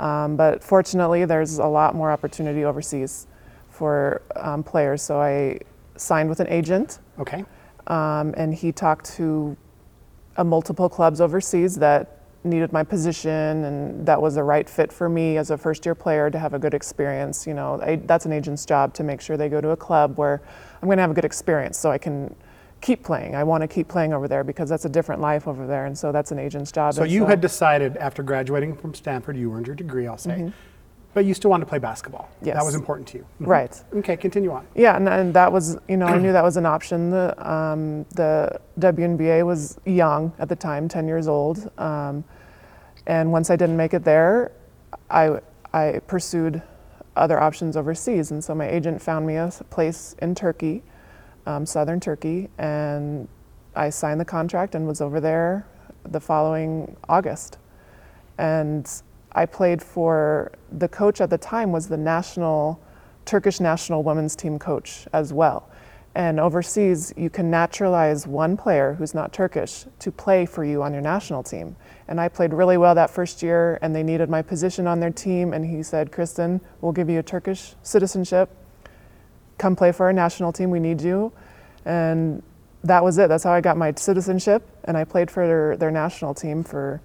um, 0.00 0.34
but 0.36 0.64
fortunately, 0.64 1.24
there's 1.26 1.58
a 1.58 1.66
lot 1.66 1.94
more 1.94 2.10
opportunity 2.10 2.64
overseas 2.64 3.26
for 3.68 4.22
um, 4.36 4.62
players. 4.62 5.02
So 5.02 5.20
I 5.20 5.60
signed 5.96 6.28
with 6.28 6.40
an 6.40 6.48
agent, 6.48 6.98
Okay. 7.18 7.44
um, 7.86 8.34
and 8.36 8.54
he 8.54 8.72
talked 8.72 9.04
to 9.16 9.56
uh, 10.38 10.44
multiple 10.44 10.88
clubs 10.88 11.20
overseas 11.20 11.76
that 11.76 12.16
needed 12.42 12.72
my 12.72 12.82
position 12.82 13.64
and 13.64 14.06
that 14.06 14.20
was 14.22 14.38
a 14.38 14.42
right 14.42 14.66
fit 14.70 14.90
for 14.90 15.10
me 15.10 15.36
as 15.36 15.50
a 15.50 15.58
first 15.58 15.84
year 15.84 15.94
player 15.94 16.30
to 16.30 16.38
have 16.38 16.54
a 16.54 16.58
good 16.58 16.72
experience 16.72 17.46
you 17.46 17.52
know 17.52 17.78
I, 17.82 17.96
that's 17.96 18.24
an 18.24 18.32
agent's 18.32 18.64
job 18.64 18.94
to 18.94 19.02
make 19.04 19.20
sure 19.20 19.36
they 19.36 19.50
go 19.50 19.60
to 19.60 19.70
a 19.72 19.76
club 19.76 20.16
where 20.16 20.40
i'm 20.80 20.88
going 20.88 20.96
to 20.96 21.02
have 21.02 21.10
a 21.10 21.14
good 21.14 21.26
experience 21.26 21.76
so 21.76 21.90
i 21.90 21.98
can 21.98 22.34
keep 22.80 23.02
playing 23.04 23.34
i 23.34 23.44
want 23.44 23.60
to 23.62 23.68
keep 23.68 23.88
playing 23.88 24.12
over 24.12 24.26
there 24.26 24.42
because 24.42 24.68
that's 24.68 24.84
a 24.86 24.88
different 24.88 25.20
life 25.20 25.46
over 25.46 25.66
there 25.66 25.86
and 25.86 25.96
so 25.96 26.10
that's 26.12 26.32
an 26.32 26.38
agent's 26.38 26.72
job 26.72 26.94
So 26.94 27.04
you 27.04 27.26
had 27.26 27.40
decided 27.40 27.96
after 27.98 28.22
graduating 28.22 28.74
from 28.76 28.94
Stanford, 28.94 29.36
you 29.36 29.52
earned 29.52 29.66
your 29.66 29.76
degree, 29.76 30.06
I'll 30.06 30.16
say, 30.18 30.52
but 31.12 31.24
you 31.24 31.34
still 31.34 31.50
wanted 31.50 31.64
to 31.64 31.68
play 31.68 31.78
basketball. 31.78 32.28
Yes. 32.40 32.54
That 32.54 32.60
Mm-hmm. 32.60 32.66
Was 32.66 32.74
important 32.76 33.08
to 33.08 33.18
you. 33.18 33.26
Mhm. 33.42 33.46
right 33.46 33.84
Okay, 33.96 34.16
continue 34.16 34.50
on. 34.52 34.66
Yeah, 34.74 34.96
and, 34.96 35.08
and 35.08 35.34
that 35.34 35.50
was, 35.52 35.76
you 35.88 35.96
know, 35.96 36.06
I 36.06 36.18
knew 36.18 36.32
that 36.32 36.44
was 36.44 36.56
an 36.56 36.66
option. 36.66 37.10
The, 37.10 37.34
um, 37.52 38.04
the 38.14 38.60
WNBA 38.78 39.44
was 39.44 39.78
young 39.84 40.32
at 40.38 40.48
the 40.48 40.56
time, 40.56 40.88
10 40.88 41.06
years 41.08 41.26
old. 41.28 41.70
Um, 41.78 42.22
and 43.06 43.32
once 43.32 43.50
I 43.50 43.56
didn't 43.56 43.76
make 43.76 43.92
it 43.92 44.04
there, 44.04 44.52
I, 45.10 45.40
I 45.72 46.00
pursued 46.06 46.62
other 47.16 47.40
options 47.40 47.76
overseas. 47.76 48.30
And 48.30 48.42
so 48.42 48.54
my 48.54 48.68
agent 48.68 49.02
found 49.02 49.26
me 49.26 49.34
a 49.36 49.50
place 49.70 50.14
in 50.22 50.34
Turkey, 50.34 50.82
um, 51.46 51.66
southern 51.66 52.00
Turkey, 52.00 52.48
and 52.58 53.28
I 53.74 53.90
signed 53.90 54.20
the 54.20 54.24
contract 54.24 54.74
and 54.74 54.86
was 54.86 55.00
over 55.00 55.20
there 55.20 55.66
the 56.04 56.20
following 56.20 56.96
August. 57.08 57.58
And 58.38 58.90
I 59.32 59.46
played 59.46 59.82
for 59.82 60.52
the 60.72 60.88
coach 60.88 61.20
at 61.20 61.30
the 61.30 61.38
time 61.38 61.72
was 61.72 61.88
the 61.88 61.96
national 61.96 62.80
Turkish 63.24 63.60
national 63.60 64.02
women's 64.02 64.34
team 64.34 64.58
coach 64.58 65.06
as 65.12 65.32
well. 65.32 65.68
And 66.16 66.40
overseas, 66.40 67.14
you 67.16 67.30
can 67.30 67.50
naturalize 67.50 68.26
one 68.26 68.56
player 68.56 68.94
who's 68.94 69.14
not 69.14 69.32
Turkish 69.32 69.84
to 70.00 70.10
play 70.10 70.44
for 70.44 70.64
you 70.64 70.82
on 70.82 70.92
your 70.92 71.02
national 71.02 71.44
team. 71.44 71.76
And 72.08 72.20
I 72.20 72.28
played 72.28 72.52
really 72.52 72.76
well 72.76 72.96
that 72.96 73.10
first 73.10 73.42
year, 73.42 73.78
and 73.82 73.94
they 73.94 74.02
needed 74.02 74.28
my 74.28 74.42
position 74.42 74.88
on 74.88 74.98
their 74.98 75.12
team. 75.12 75.52
And 75.52 75.64
he 75.64 75.84
said, 75.84 76.10
Kristen, 76.10 76.60
we'll 76.80 76.90
give 76.90 77.08
you 77.08 77.20
a 77.20 77.22
Turkish 77.22 77.74
citizenship. 77.84 78.50
Come 79.60 79.76
play 79.76 79.92
for 79.92 80.06
our 80.06 80.12
national 80.12 80.54
team. 80.54 80.70
We 80.70 80.80
need 80.80 81.02
you. 81.02 81.32
And 81.84 82.42
that 82.82 83.04
was 83.04 83.18
it. 83.18 83.28
That's 83.28 83.44
how 83.44 83.52
I 83.52 83.60
got 83.60 83.76
my 83.76 83.92
citizenship, 83.92 84.66
and 84.84 84.96
I 84.96 85.04
played 85.04 85.30
for 85.30 85.46
their, 85.46 85.76
their 85.76 85.90
national 85.90 86.32
team 86.32 86.64
for 86.64 87.02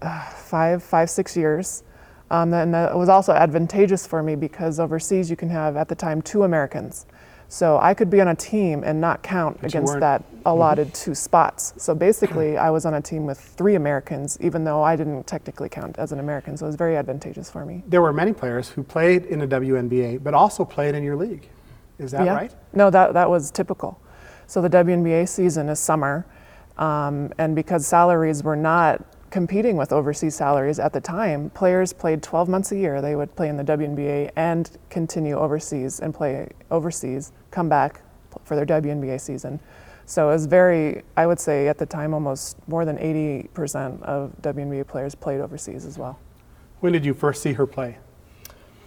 uh, 0.00 0.30
five, 0.30 0.82
five, 0.82 1.10
six 1.10 1.36
years. 1.36 1.82
Um, 2.30 2.54
and 2.54 2.72
that 2.72 2.96
was 2.96 3.10
also 3.10 3.34
advantageous 3.34 4.06
for 4.06 4.22
me 4.22 4.34
because 4.34 4.80
overseas 4.80 5.28
you 5.28 5.36
can 5.36 5.50
have 5.50 5.76
at 5.76 5.88
the 5.88 5.94
time 5.94 6.22
two 6.22 6.44
Americans. 6.44 7.04
So 7.48 7.78
I 7.78 7.92
could 7.92 8.08
be 8.08 8.22
on 8.22 8.28
a 8.28 8.34
team 8.34 8.82
and 8.82 8.98
not 8.98 9.22
count 9.22 9.60
But 9.60 9.70
against 9.70 10.00
that 10.00 10.24
allotted 10.46 10.94
two 10.94 11.14
spots. 11.14 11.74
So 11.76 11.94
basically, 11.94 12.56
I 12.56 12.70
was 12.70 12.86
on 12.86 12.94
a 12.94 13.02
team 13.02 13.26
with 13.26 13.38
three 13.38 13.74
Americans, 13.74 14.38
even 14.40 14.64
though 14.64 14.82
I 14.82 14.96
didn't 14.96 15.26
technically 15.26 15.68
count 15.68 15.98
as 15.98 16.12
an 16.12 16.18
American. 16.18 16.56
So 16.56 16.64
it 16.64 16.70
was 16.70 16.76
very 16.76 16.96
advantageous 16.96 17.50
for 17.50 17.66
me. 17.66 17.82
There 17.86 18.00
were 18.00 18.14
many 18.14 18.32
players 18.32 18.70
who 18.70 18.82
played 18.82 19.26
in 19.26 19.38
the 19.38 19.46
WNBA, 19.46 20.22
but 20.24 20.32
also 20.32 20.64
played 20.64 20.94
in 20.94 21.04
your 21.04 21.16
league. 21.16 21.50
Is 21.98 22.10
that 22.12 22.24
yeah. 22.24 22.34
right? 22.34 22.54
No, 22.72 22.90
that, 22.90 23.14
that 23.14 23.28
was 23.28 23.50
typical. 23.50 24.00
So 24.46 24.60
the 24.60 24.70
WNBA 24.70 25.28
season 25.28 25.68
is 25.68 25.78
summer, 25.78 26.26
um, 26.76 27.32
and 27.38 27.54
because 27.54 27.86
salaries 27.86 28.42
were 28.42 28.56
not 28.56 29.04
competing 29.30 29.76
with 29.76 29.92
overseas 29.92 30.34
salaries 30.34 30.78
at 30.78 30.92
the 30.92 31.00
time, 31.00 31.50
players 31.50 31.92
played 31.92 32.22
12 32.22 32.48
months 32.48 32.72
a 32.72 32.76
year. 32.76 33.00
They 33.00 33.16
would 33.16 33.34
play 33.34 33.48
in 33.48 33.56
the 33.56 33.64
WNBA 33.64 34.30
and 34.36 34.70
continue 34.90 35.36
overseas 35.36 36.00
and 36.00 36.14
play 36.14 36.50
overseas, 36.70 37.32
come 37.50 37.68
back 37.68 38.02
for 38.44 38.54
their 38.54 38.66
WNBA 38.66 39.20
season. 39.20 39.60
So 40.06 40.28
it 40.28 40.34
was 40.34 40.46
very, 40.46 41.02
I 41.16 41.26
would 41.26 41.40
say 41.40 41.68
at 41.68 41.78
the 41.78 41.86
time, 41.86 42.12
almost 42.12 42.56
more 42.68 42.84
than 42.84 42.98
80% 42.98 44.02
of 44.02 44.32
WNBA 44.42 44.86
players 44.86 45.14
played 45.14 45.40
overseas 45.40 45.84
as 45.84 45.98
well. 45.98 46.18
When 46.80 46.92
did 46.92 47.04
you 47.04 47.14
first 47.14 47.42
see 47.42 47.54
her 47.54 47.66
play? 47.66 47.98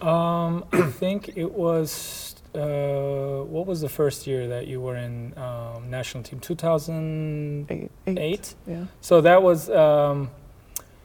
Um, 0.00 0.64
I 0.72 0.82
think 0.82 1.36
it 1.36 1.52
was. 1.52 2.36
Uh, 2.58 3.44
what 3.44 3.66
was 3.66 3.80
the 3.80 3.88
first 3.88 4.26
year 4.26 4.48
that 4.48 4.66
you 4.66 4.80
were 4.80 4.96
in 4.96 5.32
um, 5.38 5.88
national 5.88 6.24
team? 6.24 6.40
2008. 6.40 7.90
Eight. 8.06 8.54
Yeah. 8.66 8.84
So 9.00 9.20
that 9.20 9.42
was. 9.42 9.70
Um, 9.70 10.30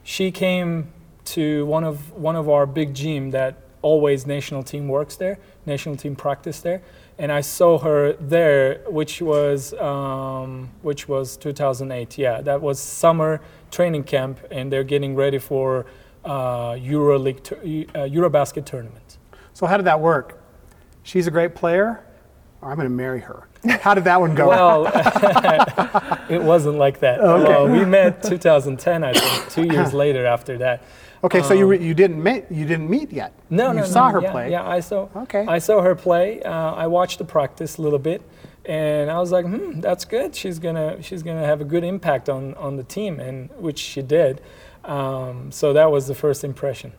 she 0.02 0.30
came 0.30 0.92
to 1.26 1.64
one 1.66 1.84
of 1.84 2.12
one 2.12 2.36
of 2.36 2.48
our 2.48 2.66
big 2.66 2.92
gym 2.92 3.30
that 3.30 3.56
always 3.82 4.26
national 4.26 4.62
team 4.62 4.88
works 4.88 5.16
there, 5.16 5.38
national 5.64 5.96
team 5.96 6.16
practice 6.16 6.60
there, 6.60 6.82
and 7.18 7.30
I 7.30 7.40
saw 7.40 7.78
her 7.78 8.14
there, 8.14 8.80
which 8.88 9.22
was 9.22 9.72
um, 9.74 10.70
which 10.82 11.08
was 11.08 11.36
2008. 11.36 12.18
Yeah, 12.18 12.40
that 12.42 12.60
was 12.60 12.80
summer 12.80 13.40
training 13.70 14.04
camp, 14.04 14.40
and 14.50 14.72
they're 14.72 14.84
getting 14.84 15.14
ready 15.14 15.38
for 15.38 15.86
uh, 16.24 16.72
EuroLeague, 16.72 17.42
tur- 17.42 17.56
uh, 17.56 18.08
EuroBasket 18.08 18.64
tournament. 18.64 19.18
So 19.52 19.66
how 19.66 19.76
did 19.76 19.86
that 19.86 20.00
work? 20.00 20.40
She's 21.04 21.26
a 21.28 21.30
great 21.30 21.54
player, 21.54 22.04
or 22.60 22.70
I'm 22.70 22.76
going 22.76 22.88
to 22.88 22.94
marry 22.94 23.20
her. 23.20 23.46
How 23.80 23.94
did 23.94 24.04
that 24.04 24.20
one 24.20 24.34
go? 24.34 24.48
Well, 24.48 24.86
it 26.28 26.42
wasn't 26.42 26.76
like 26.78 26.98
that. 27.00 27.20
Okay. 27.20 27.48
Well, 27.48 27.68
we 27.68 27.84
met 27.84 28.22
2010, 28.22 29.04
I 29.04 29.12
think, 29.12 29.50
two 29.50 29.64
years 29.72 29.94
later 30.02 30.26
after 30.26 30.58
that. 30.58 30.82
okay, 31.22 31.40
so 31.42 31.54
you, 31.54 31.66
re- 31.66 31.82
you 31.82 31.94
didn't 31.94 32.22
meet 32.22 32.44
you 32.50 32.66
didn't 32.66 32.90
meet 32.90 33.12
yet. 33.12 33.32
um, 33.50 33.56
No, 33.56 33.68
you 33.72 33.78
no, 33.80 33.84
saw 33.84 34.08
no, 34.08 34.14
her 34.14 34.22
yeah, 34.22 34.30
play. 34.32 34.50
Yeah, 34.50 34.68
I 34.68 34.80
saw. 34.80 35.08
Okay. 35.16 35.44
I 35.46 35.58
saw 35.58 35.80
her 35.82 35.94
play. 35.94 36.42
Uh, 36.42 36.72
I 36.72 36.86
watched 36.88 37.18
the 37.18 37.24
practice 37.24 37.78
a 37.78 37.82
little 37.82 37.98
bit, 37.98 38.20
and 38.66 39.10
I 39.10 39.18
was 39.20 39.30
like, 39.32 39.46
"Hmm, 39.46 39.80
that's 39.80 40.04
good. 40.04 40.34
She's 40.34 40.58
gonna 40.58 41.00
she's 41.02 41.22
gonna 41.22 41.46
have 41.46 41.60
a 41.62 41.64
good 41.64 41.84
impact 41.84 42.28
on 42.28 42.54
on 42.54 42.76
the 42.76 42.84
team," 42.84 43.20
and 43.20 43.48
which 43.56 43.78
she 43.78 44.02
did. 44.02 44.42
Um, 44.84 45.50
so 45.50 45.72
that 45.72 45.90
was 45.90 46.06
the 46.08 46.14
first 46.14 46.44
impression. 46.44 46.92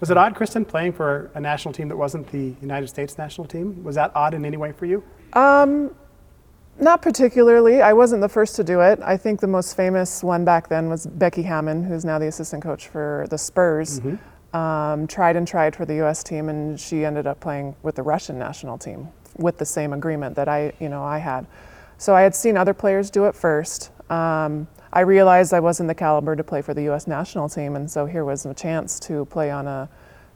Was 0.00 0.10
it 0.10 0.16
odd, 0.16 0.34
Kristen, 0.34 0.64
playing 0.64 0.92
for 0.92 1.30
a 1.34 1.40
national 1.40 1.74
team 1.74 1.88
that 1.88 1.96
wasn't 1.96 2.30
the 2.30 2.54
United 2.60 2.88
States 2.88 3.18
national 3.18 3.46
team? 3.46 3.82
Was 3.82 3.96
that 3.96 4.12
odd 4.14 4.34
in 4.34 4.44
any 4.44 4.56
way 4.56 4.70
for 4.72 4.86
you? 4.86 5.02
Um, 5.32 5.94
not 6.78 7.02
particularly. 7.02 7.82
I 7.82 7.92
wasn't 7.92 8.20
the 8.20 8.28
first 8.28 8.54
to 8.56 8.64
do 8.64 8.80
it. 8.80 9.00
I 9.02 9.16
think 9.16 9.40
the 9.40 9.48
most 9.48 9.76
famous 9.76 10.22
one 10.22 10.44
back 10.44 10.68
then 10.68 10.88
was 10.88 11.06
Becky 11.06 11.42
Hammon, 11.42 11.82
who's 11.82 12.04
now 12.04 12.18
the 12.18 12.28
assistant 12.28 12.62
coach 12.62 12.86
for 12.86 13.26
the 13.30 13.38
Spurs. 13.38 14.00
Um, 14.52 15.06
tried 15.08 15.36
and 15.36 15.46
tried 15.46 15.74
for 15.74 15.84
the 15.84 15.96
U.S. 15.96 16.22
team, 16.22 16.48
and 16.48 16.78
she 16.78 17.04
ended 17.04 17.26
up 17.26 17.40
playing 17.40 17.74
with 17.82 17.96
the 17.96 18.02
Russian 18.02 18.38
national 18.38 18.78
team 18.78 19.08
with 19.36 19.58
the 19.58 19.66
same 19.66 19.92
agreement 19.92 20.36
that 20.36 20.48
I, 20.48 20.72
you 20.80 20.88
know, 20.88 21.02
I 21.02 21.18
had. 21.18 21.46
So 21.98 22.14
I 22.14 22.22
had 22.22 22.34
seen 22.34 22.56
other 22.56 22.72
players 22.72 23.10
do 23.10 23.26
it 23.26 23.34
first. 23.34 23.90
Um, 24.10 24.68
I 24.98 25.02
realized 25.02 25.54
I 25.54 25.60
wasn't 25.60 25.86
the 25.86 25.94
caliber 25.94 26.34
to 26.34 26.42
play 26.42 26.60
for 26.60 26.74
the 26.74 26.82
U.S. 26.90 27.06
national 27.06 27.48
team, 27.48 27.76
and 27.76 27.88
so 27.88 28.04
here 28.04 28.24
was 28.24 28.44
a 28.46 28.52
chance 28.52 28.98
to 29.06 29.26
play 29.26 29.48
on 29.48 29.68
a 29.68 29.88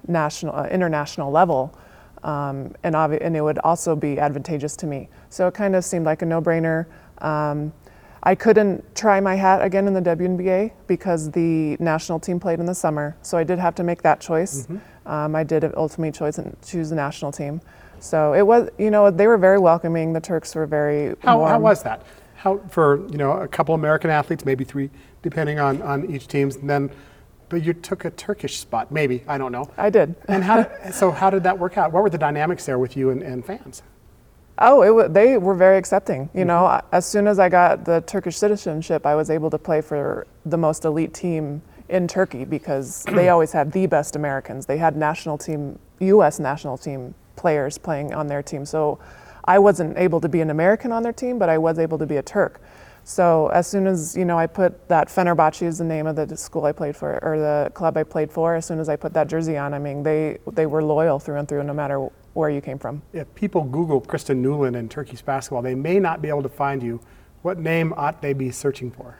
national, 0.06 0.54
uh, 0.54 0.68
international 0.68 1.32
level, 1.32 1.76
um, 2.22 2.72
and, 2.84 2.94
obvi- 2.94 3.18
and 3.20 3.36
it 3.36 3.40
would 3.40 3.58
also 3.58 3.96
be 3.96 4.20
advantageous 4.20 4.76
to 4.76 4.86
me. 4.86 5.08
So 5.30 5.48
it 5.48 5.54
kind 5.54 5.74
of 5.74 5.84
seemed 5.84 6.06
like 6.06 6.22
a 6.22 6.26
no-brainer. 6.26 6.86
Um, 7.18 7.72
I 8.22 8.36
couldn't 8.36 8.94
try 8.94 9.18
my 9.18 9.34
hat 9.34 9.62
again 9.62 9.88
in 9.88 9.94
the 9.94 10.00
WNBA 10.00 10.70
because 10.86 11.32
the 11.32 11.76
national 11.80 12.20
team 12.20 12.38
played 12.38 12.60
in 12.60 12.66
the 12.66 12.74
summer, 12.76 13.16
so 13.22 13.36
I 13.36 13.42
did 13.42 13.58
have 13.58 13.74
to 13.74 13.82
make 13.82 14.02
that 14.02 14.20
choice. 14.20 14.68
Um, 15.06 15.34
I 15.34 15.42
did 15.42 15.64
ultimately 15.74 16.12
choose 16.12 16.38
choose 16.64 16.90
the 16.90 16.94
national 16.94 17.32
team. 17.32 17.60
So 17.98 18.32
it 18.32 18.42
was, 18.46 18.68
you 18.78 18.92
know, 18.92 19.10
they 19.10 19.26
were 19.26 19.38
very 19.38 19.58
welcoming. 19.58 20.12
The 20.12 20.20
Turks 20.20 20.54
were 20.54 20.66
very 20.66 21.16
How, 21.24 21.38
warm. 21.38 21.50
how 21.50 21.58
was 21.58 21.82
that? 21.82 22.06
How 22.42 22.58
for 22.70 23.08
you 23.08 23.18
know 23.18 23.30
a 23.34 23.46
couple 23.46 23.72
American 23.72 24.10
athletes, 24.10 24.44
maybe 24.44 24.64
three, 24.64 24.90
depending 25.22 25.60
on 25.60 25.80
on 25.80 26.10
each 26.12 26.26
team's, 26.26 26.56
and 26.56 26.68
then, 26.68 26.90
but 27.48 27.62
you 27.62 27.72
took 27.72 28.04
a 28.04 28.10
Turkish 28.10 28.58
spot, 28.58 28.90
maybe 28.90 29.22
I 29.28 29.38
don't 29.38 29.52
know. 29.52 29.70
I 29.76 29.90
did. 29.90 30.16
And 30.26 30.42
how 30.42 30.68
so? 30.90 31.12
How 31.12 31.30
did 31.30 31.44
that 31.44 31.56
work 31.56 31.78
out? 31.78 31.92
What 31.92 32.02
were 32.02 32.10
the 32.10 32.18
dynamics 32.18 32.66
there 32.66 32.80
with 32.80 32.96
you 32.96 33.10
and, 33.10 33.22
and 33.22 33.46
fans? 33.46 33.84
Oh, 34.58 35.06
they 35.06 35.38
were 35.38 35.54
very 35.54 35.78
accepting. 35.78 36.30
You 36.34 36.40
mm-hmm. 36.40 36.48
know, 36.48 36.64
I- 36.66 36.82
as 36.90 37.06
soon 37.06 37.28
as 37.28 37.38
I 37.38 37.48
got 37.48 37.84
the 37.84 38.00
Turkish 38.00 38.36
citizenship, 38.36 39.06
I 39.06 39.14
was 39.14 39.30
able 39.30 39.48
to 39.50 39.58
play 39.58 39.80
for 39.80 40.26
the 40.44 40.58
most 40.58 40.84
elite 40.84 41.14
team 41.14 41.62
in 41.88 42.08
Turkey 42.08 42.44
because 42.44 43.04
they 43.14 43.28
always 43.28 43.52
had 43.52 43.70
the 43.70 43.86
best 43.86 44.16
Americans. 44.16 44.66
They 44.66 44.78
had 44.78 44.96
national 44.96 45.38
team, 45.38 45.78
U.S. 46.00 46.40
national 46.40 46.76
team 46.76 47.14
players 47.36 47.78
playing 47.78 48.12
on 48.12 48.26
their 48.26 48.42
team. 48.42 48.66
So 48.66 48.98
I 49.44 49.58
wasn't 49.58 49.98
able 49.98 50.20
to 50.20 50.28
be 50.28 50.40
an 50.40 50.50
American 50.50 50.92
on 50.92 51.02
their 51.02 51.12
team, 51.12 51.38
but 51.38 51.48
I 51.48 51.58
was 51.58 51.78
able 51.78 51.98
to 51.98 52.06
be 52.06 52.16
a 52.16 52.22
Turk. 52.22 52.60
So 53.04 53.48
as 53.48 53.66
soon 53.66 53.86
as 53.86 54.16
you 54.16 54.24
know, 54.24 54.38
I 54.38 54.46
put 54.46 54.88
that 54.88 55.08
Fenerbahce 55.08 55.62
is 55.62 55.78
the 55.78 55.84
name 55.84 56.06
of 56.06 56.14
the 56.14 56.36
school 56.36 56.64
I 56.66 56.72
played 56.72 56.94
for, 56.94 57.18
or 57.24 57.38
the 57.38 57.70
club 57.74 57.96
I 57.96 58.04
played 58.04 58.30
for. 58.30 58.54
As 58.54 58.66
soon 58.66 58.78
as 58.78 58.88
I 58.88 58.96
put 58.96 59.12
that 59.14 59.26
jersey 59.26 59.56
on, 59.56 59.74
I 59.74 59.78
mean, 59.78 60.02
they 60.02 60.38
they 60.52 60.66
were 60.66 60.82
loyal 60.82 61.18
through 61.18 61.38
and 61.38 61.48
through, 61.48 61.64
no 61.64 61.74
matter 61.74 62.08
where 62.34 62.48
you 62.48 62.60
came 62.60 62.78
from. 62.78 63.02
If 63.12 63.32
people 63.34 63.64
Google 63.64 64.00
Kristen 64.00 64.42
Newlin 64.42 64.76
and 64.76 64.90
Turkish 64.90 65.20
basketball, 65.22 65.62
they 65.62 65.74
may 65.74 65.98
not 65.98 66.22
be 66.22 66.28
able 66.28 66.42
to 66.44 66.48
find 66.48 66.82
you. 66.82 67.00
What 67.42 67.58
name 67.58 67.92
ought 67.96 68.22
they 68.22 68.34
be 68.34 68.52
searching 68.52 68.92
for? 68.92 69.16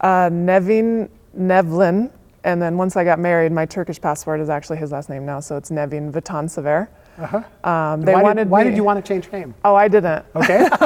Uh, 0.00 0.28
Nevin 0.30 1.08
Nevlin, 1.36 2.10
and 2.44 2.60
then 2.60 2.76
once 2.76 2.96
I 2.96 3.04
got 3.04 3.18
married, 3.18 3.52
my 3.52 3.66
Turkish 3.66 4.00
passport 4.00 4.40
is 4.40 4.48
actually 4.48 4.78
his 4.78 4.92
last 4.92 5.08
name 5.08 5.24
now, 5.24 5.40
so 5.40 5.56
it's 5.56 5.70
Nevin 5.70 6.12
Vatansever. 6.12 6.88
Uh 7.18 7.42
Um, 7.68 8.00
they 8.02 8.14
why 8.14 8.22
wanted 8.22 8.44
did, 8.44 8.50
why 8.50 8.64
me, 8.64 8.70
did 8.70 8.76
you 8.76 8.84
want 8.84 9.04
to 9.04 9.06
change 9.06 9.30
name? 9.32 9.54
Oh, 9.64 9.74
I 9.74 9.88
didn't. 9.88 10.24
Okay. 10.34 10.68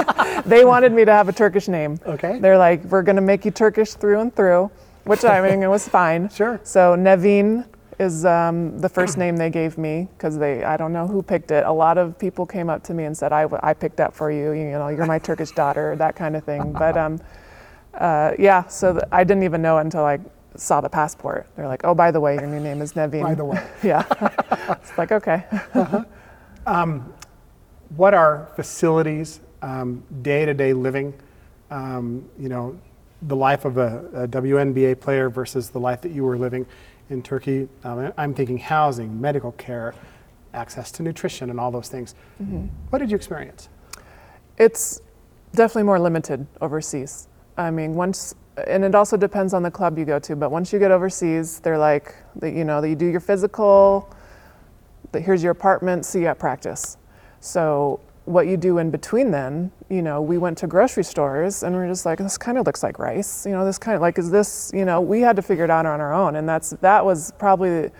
They 0.45 0.65
wanted 0.65 0.93
me 0.93 1.05
to 1.05 1.13
have 1.13 1.29
a 1.29 1.33
Turkish 1.33 1.67
name. 1.67 1.99
Okay. 2.07 2.39
They're 2.39 2.59
like, 2.59 2.85
we're 2.85 3.03
going 3.03 3.17
to 3.17 3.23
make 3.23 3.45
you 3.45 3.51
Turkish 3.51 3.95
through 3.95 4.21
and 4.21 4.35
through, 4.35 4.71
which 5.05 5.25
I 5.25 5.41
mean, 5.41 5.63
it 5.63 5.67
was 5.69 5.89
fine. 6.01 6.29
Sure. 6.29 6.61
So 6.63 6.95
Nevin 6.95 7.65
is 7.99 8.25
um, 8.25 8.79
the 8.79 8.89
first 8.89 9.17
name 9.19 9.37
they 9.37 9.51
gave 9.51 9.77
me 9.79 10.07
because 10.17 10.39
they, 10.39 10.63
I 10.63 10.77
don't 10.77 10.93
know 10.93 11.07
who 11.07 11.23
picked 11.23 11.51
it. 11.51 11.65
A 11.65 11.73
lot 11.73 11.99
of 11.99 12.17
people 12.19 12.47
came 12.47 12.69
up 12.71 12.85
to 12.85 12.95
me 12.95 13.05
and 13.05 13.17
said, 13.17 13.33
I, 13.33 13.49
I 13.63 13.73
picked 13.75 13.97
that 13.97 14.15
for 14.15 14.31
you. 14.31 14.53
You 14.53 14.71
know, 14.73 14.89
you're 14.89 15.07
my 15.07 15.19
Turkish 15.19 15.51
daughter, 15.53 15.97
that 15.97 16.15
kind 16.15 16.37
of 16.37 16.45
thing. 16.45 16.73
But 16.73 16.97
um, 16.97 17.19
uh, 17.95 18.33
yeah, 18.39 18.67
so 18.69 18.93
th- 18.93 19.05
I 19.11 19.25
didn't 19.25 19.43
even 19.45 19.63
know 19.63 19.79
until 19.79 20.05
I 20.05 20.19
saw 20.57 20.81
the 20.81 20.89
passport. 20.89 21.47
They're 21.57 21.69
like, 21.69 21.83
oh, 21.85 21.95
by 21.95 22.11
the 22.11 22.21
way, 22.21 22.35
your 22.35 22.47
new 22.47 22.61
name 22.61 22.83
is 22.83 22.97
Nevin. 22.97 23.23
By 23.23 23.35
the 23.35 23.45
way. 23.45 23.67
yeah. 23.83 24.05
it's 24.81 24.97
like, 24.99 25.13
okay. 25.13 25.45
what 27.97 28.15
are 28.15 28.49
facilities, 28.57 29.41
day 30.23 30.45
to 30.45 30.55
day 30.55 30.73
living, 30.73 31.15
um, 31.71 32.29
you 32.39 32.49
know, 32.49 32.79
the 33.23 33.37
life 33.37 33.65
of 33.65 33.79
a, 33.79 34.05
a 34.15 34.29
WNBA 34.29 35.01
player 35.01 35.31
versus 35.31 35.71
the 35.71 35.81
life 35.81 36.01
that 36.03 36.13
you 36.13 36.25
were 36.25 36.39
living 36.39 36.67
in 37.11 37.23
Turkey? 37.23 37.69
Um, 37.85 38.13
I'm 38.17 38.35
thinking 38.35 38.59
housing, 38.59 39.21
medical 39.21 39.53
care, 39.53 39.95
access 40.55 40.91
to 40.93 41.03
nutrition, 41.03 41.51
and 41.51 41.61
all 41.61 41.71
those 41.71 41.89
things. 41.89 42.15
What 42.91 42.99
did 42.99 43.11
you 43.11 43.17
experience? 43.17 43.69
It's 44.59 45.01
definitely 45.55 45.85
more 45.85 45.99
limited 45.99 46.47
overseas. 46.61 47.29
I 47.57 47.71
mean, 47.71 47.95
once, 47.95 48.35
and 48.67 48.85
it 48.85 48.95
also 48.95 49.17
depends 49.17 49.53
on 49.55 49.63
the 49.63 49.71
club 49.71 49.99
you 49.99 50.05
go 50.05 50.19
to, 50.19 50.37
but 50.37 50.51
once 50.51 50.73
you 50.73 50.79
get 50.79 50.91
overseas, 50.91 51.61
they're 51.61 51.79
like, 51.79 52.15
you 52.43 52.65
know, 52.65 52.83
you 52.83 52.95
do 52.95 53.07
your 53.07 53.21
physical, 53.21 54.13
here's 55.15 55.43
your 55.43 55.53
apartment, 55.53 56.05
see 56.05 56.21
you 56.21 56.27
at 56.27 56.39
practice. 56.39 56.97
So 57.41 58.01
what 58.25 58.47
you 58.47 58.57
do 58.57 58.79
in 58.79 58.91
between 58.91 59.31
then, 59.31 59.71
you 59.89 60.03
know, 60.03 60.21
we 60.21 60.37
went 60.37 60.59
to 60.59 60.67
grocery 60.67 61.05
stores 61.05 61.63
and 61.63 61.75
we're 61.75 61.87
just 61.87 62.05
like, 62.05 62.19
this 62.19 62.37
kind 62.37 62.59
of 62.59 62.67
looks 62.67 62.83
like 62.83 62.99
rice. 62.99 63.47
You 63.47 63.53
know, 63.53 63.65
this 63.65 63.79
kind 63.79 63.95
of 63.95 64.03
like, 64.03 64.19
is 64.19 64.31
this, 64.31 64.71
you 64.75 64.85
know, 64.85 65.01
we 65.01 65.21
had 65.21 65.37
to 65.37 65.43
figure 65.43 65.65
it 65.65 65.71
out 65.71 65.87
on 65.87 66.01
our 66.01 66.13
own. 66.13 66.37
And 66.37 66.49
that's, 66.49 66.71
that 66.81 67.05
was 67.05 67.33
probably 67.39 67.91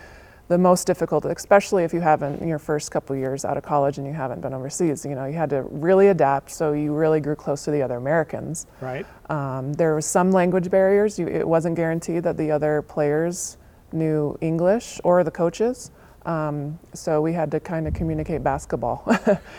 the 0.49 0.59
most 0.59 0.87
difficult, 0.87 1.25
especially 1.25 1.83
if 1.83 1.93
you 1.93 2.01
haven't 2.01 2.41
in 2.41 2.47
your 2.47 2.61
first 2.61 2.91
couple 2.91 3.17
years 3.17 3.45
out 3.45 3.57
of 3.57 3.65
college 3.65 3.99
and 3.99 4.07
you 4.07 4.13
haven't 4.13 4.41
been 4.41 4.55
overseas. 4.55 5.05
You 5.05 5.17
know, 5.17 5.25
you 5.25 5.35
had 5.35 5.51
to 5.51 5.63
really 5.63 6.09
adapt, 6.09 6.51
so 6.51 6.73
you 6.73 6.95
really 6.95 7.21
grew 7.21 7.35
close 7.35 7.65
to 7.65 7.73
the 7.73 7.83
other 7.83 7.97
Americans. 7.97 8.67
Right. 8.81 9.05
Um, 9.29 9.73
there 9.73 9.93
were 9.93 10.01
some 10.01 10.31
language 10.31 10.71
barriers. 10.71 11.19
You, 11.19 11.27
it 11.27 11.47
wasn't 11.47 11.75
guaranteed 11.75 12.23
that 12.23 12.37
the 12.37 12.51
other 12.53 12.83
players 12.83 13.57
knew 13.93 14.39
English 14.41 15.01
or 15.03 15.25
the 15.25 15.31
coaches. 15.31 15.91
Um, 16.27 16.79
so 16.93 17.21
we 17.21 17.33
had 17.33 17.51
to 17.53 17.61
kind 17.61 17.87
of 17.87 17.95
communicate 17.95 18.43
basketball, 18.43 19.05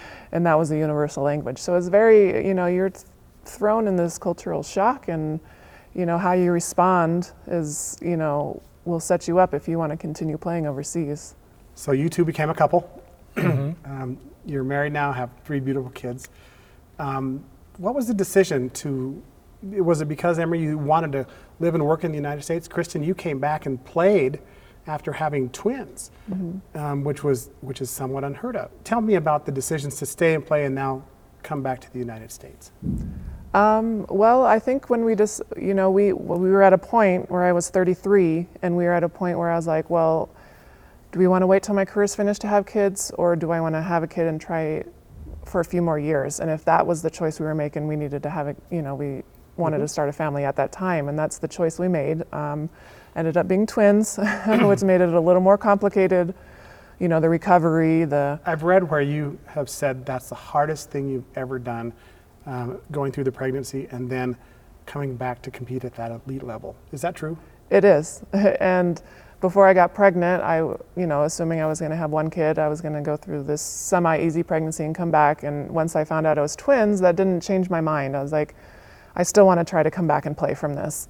and 0.31 0.45
that 0.45 0.55
was 0.55 0.69
the 0.69 0.77
universal 0.77 1.23
language. 1.23 1.57
So 1.59 1.75
it's 1.75 1.87
very, 1.87 2.45
you 2.45 2.53
know, 2.53 2.67
you're 2.67 2.91
thrown 3.45 3.87
in 3.87 3.95
this 3.95 4.17
cultural 4.17 4.63
shock, 4.63 5.07
and 5.07 5.39
you 5.93 6.05
know 6.05 6.17
how 6.17 6.33
you 6.33 6.51
respond 6.51 7.31
is, 7.47 7.97
you 8.01 8.17
know, 8.17 8.61
will 8.87 8.99
set 8.99 9.27
you 9.27 9.37
up 9.37 9.53
if 9.53 9.67
you 9.67 9.77
want 9.77 9.91
to 9.91 9.97
continue 9.97 10.37
playing 10.37 10.65
overseas. 10.65 11.35
So 11.75 11.91
you 11.91 12.09
two 12.09 12.25
became 12.25 12.49
a 12.49 12.55
couple. 12.55 12.89
um, 13.37 14.17
you're 14.45 14.63
married 14.63 14.93
now, 14.93 15.11
have 15.11 15.29
three 15.43 15.59
beautiful 15.59 15.91
kids. 15.91 16.29
Um, 16.97 17.43
what 17.77 17.93
was 17.93 18.07
the 18.07 18.13
decision 18.13 18.69
to? 18.71 19.21
Was 19.61 20.01
it 20.01 20.07
because 20.07 20.39
Emery 20.39 20.61
you 20.61 20.77
wanted 20.77 21.11
to 21.13 21.27
live 21.59 21.75
and 21.75 21.85
work 21.85 22.03
in 22.03 22.11
the 22.11 22.15
United 22.17 22.43
States? 22.43 22.67
Kristen, 22.67 23.03
you 23.03 23.13
came 23.13 23.39
back 23.39 23.65
and 23.65 23.83
played 23.85 24.39
after 24.87 25.11
having 25.11 25.49
twins, 25.49 26.11
um, 26.75 27.03
which 27.03 27.23
was 27.23 27.49
which 27.61 27.81
is 27.81 27.89
somewhat 27.89 28.23
unheard 28.23 28.55
of. 28.55 28.71
Tell 28.83 29.01
me 29.01 29.15
about 29.15 29.45
the 29.45 29.51
decisions 29.51 29.97
to 29.97 30.05
stay 30.05 30.33
and 30.33 30.45
play 30.45 30.65
and 30.65 30.73
now 30.73 31.03
come 31.43 31.61
back 31.61 31.81
to 31.81 31.91
the 31.91 31.99
United 31.99 32.31
States. 32.31 32.71
Um, 33.57 34.05
well, 34.07 34.43
I 34.43 34.59
think 34.59 34.91
when 34.91 35.03
we 35.03 35.15
just, 35.15 35.41
you 35.59 35.73
know, 35.73 35.89
we 35.89 36.13
well, 36.13 36.37
we 36.37 36.51
were 36.51 36.61
at 36.61 36.73
a 36.73 36.77
point 36.77 37.31
where 37.31 37.43
I 37.43 37.51
was 37.51 37.71
33, 37.71 38.45
and 38.61 38.77
we 38.77 38.83
were 38.83 38.93
at 38.93 39.03
a 39.03 39.09
point 39.09 39.39
where 39.39 39.49
I 39.49 39.55
was 39.55 39.65
like, 39.65 39.89
well, 39.89 40.29
do 41.11 41.17
we 41.17 41.27
want 41.27 41.41
to 41.41 41.47
wait 41.47 41.63
till 41.63 41.73
my 41.73 41.83
career's 41.83 42.13
finished 42.13 42.41
to 42.41 42.47
have 42.47 42.67
kids, 42.67 43.09
or 43.17 43.35
do 43.35 43.49
I 43.49 43.59
want 43.59 43.73
to 43.73 43.81
have 43.81 44.03
a 44.03 44.07
kid 44.07 44.27
and 44.27 44.39
try 44.39 44.83
for 45.43 45.59
a 45.59 45.65
few 45.65 45.81
more 45.81 45.97
years? 45.97 46.39
And 46.39 46.51
if 46.51 46.65
that 46.65 46.85
was 46.85 47.01
the 47.01 47.09
choice 47.09 47.39
we 47.39 47.47
were 47.47 47.55
making, 47.55 47.87
we 47.87 47.95
needed 47.95 48.21
to 48.21 48.29
have 48.29 48.47
a, 48.47 48.55
you 48.69 48.83
know, 48.83 48.93
we 48.93 49.23
wanted 49.55 49.79
to 49.79 49.87
start 49.87 50.07
a 50.07 50.13
family 50.13 50.45
at 50.45 50.55
that 50.57 50.71
time, 50.71 51.09
and 51.09 51.17
that's 51.17 51.39
the 51.39 51.47
choice 51.47 51.79
we 51.79 51.87
made. 51.87 52.31
Um, 52.31 52.69
ended 53.15 53.37
up 53.37 53.47
being 53.47 53.65
twins, 53.65 54.17
which 54.47 54.83
made 54.83 55.01
it 55.01 55.09
a 55.09 55.19
little 55.19 55.41
more 55.41 55.57
complicated. 55.57 56.35
You 56.99 57.07
know, 57.07 57.19
the 57.19 57.29
recovery, 57.29 58.05
the 58.05 58.39
I've 58.45 58.61
read 58.61 58.87
where 58.87 59.01
you 59.01 59.39
have 59.47 59.67
said 59.67 60.05
that's 60.05 60.29
the 60.29 60.35
hardest 60.35 60.91
thing 60.91 61.09
you've 61.09 61.25
ever 61.35 61.57
done, 61.57 61.93
um, 62.47 62.81
going 62.91 63.11
through 63.11 63.25
the 63.25 63.31
pregnancy 63.31 63.87
and 63.91 64.09
then 64.09 64.35
coming 64.87 65.15
back 65.15 65.41
to 65.43 65.51
compete 65.51 65.83
at 65.85 65.93
that 65.95 66.11
elite 66.25 66.43
level. 66.43 66.75
Is 66.91 67.01
that 67.01 67.13
true? 67.13 67.37
It 67.69 67.83
is. 67.83 68.23
and 68.33 69.01
before 69.41 69.67
I 69.67 69.73
got 69.73 69.93
pregnant, 69.93 70.41
I, 70.41 70.59
you 70.59 71.05
know, 71.05 71.23
assuming 71.23 71.59
I 71.59 71.67
was 71.67 71.79
going 71.79 71.91
to 71.91 71.97
have 71.97 72.09
one 72.09 72.29
kid, 72.29 72.57
I 72.57 72.67
was 72.67 72.81
going 72.81 72.95
to 72.95 73.01
go 73.01 73.15
through 73.15 73.43
this 73.43 73.61
semi 73.61 74.19
easy 74.19 74.41
pregnancy 74.41 74.85
and 74.85 74.95
come 74.95 75.11
back. 75.11 75.43
And 75.43 75.69
once 75.69 75.95
I 75.95 76.03
found 76.03 76.25
out 76.25 76.39
I 76.39 76.41
was 76.41 76.55
twins, 76.55 76.99
that 77.01 77.15
didn't 77.15 77.41
change 77.41 77.69
my 77.69 77.81
mind. 77.81 78.15
I 78.15 78.23
was 78.23 78.31
like, 78.31 78.55
I 79.15 79.23
still 79.23 79.45
want 79.45 79.59
to 79.59 79.65
try 79.65 79.83
to 79.83 79.91
come 79.91 80.07
back 80.07 80.25
and 80.25 80.35
play 80.35 80.55
from 80.55 80.73
this. 80.73 81.07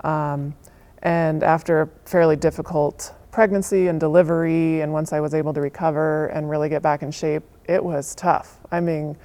Um, 0.00 0.54
and 1.02 1.44
after 1.44 1.82
a 1.82 1.88
fairly 2.04 2.34
difficult 2.34 3.14
pregnancy 3.30 3.86
and 3.86 4.00
delivery, 4.00 4.80
and 4.80 4.92
once 4.92 5.12
I 5.12 5.20
was 5.20 5.34
able 5.34 5.52
to 5.52 5.60
recover 5.60 6.26
and 6.28 6.50
really 6.50 6.68
get 6.68 6.82
back 6.82 7.02
in 7.02 7.10
shape, 7.10 7.44
it 7.68 7.84
was 7.84 8.14
tough. 8.14 8.58
I 8.72 8.80
mean, 8.80 9.16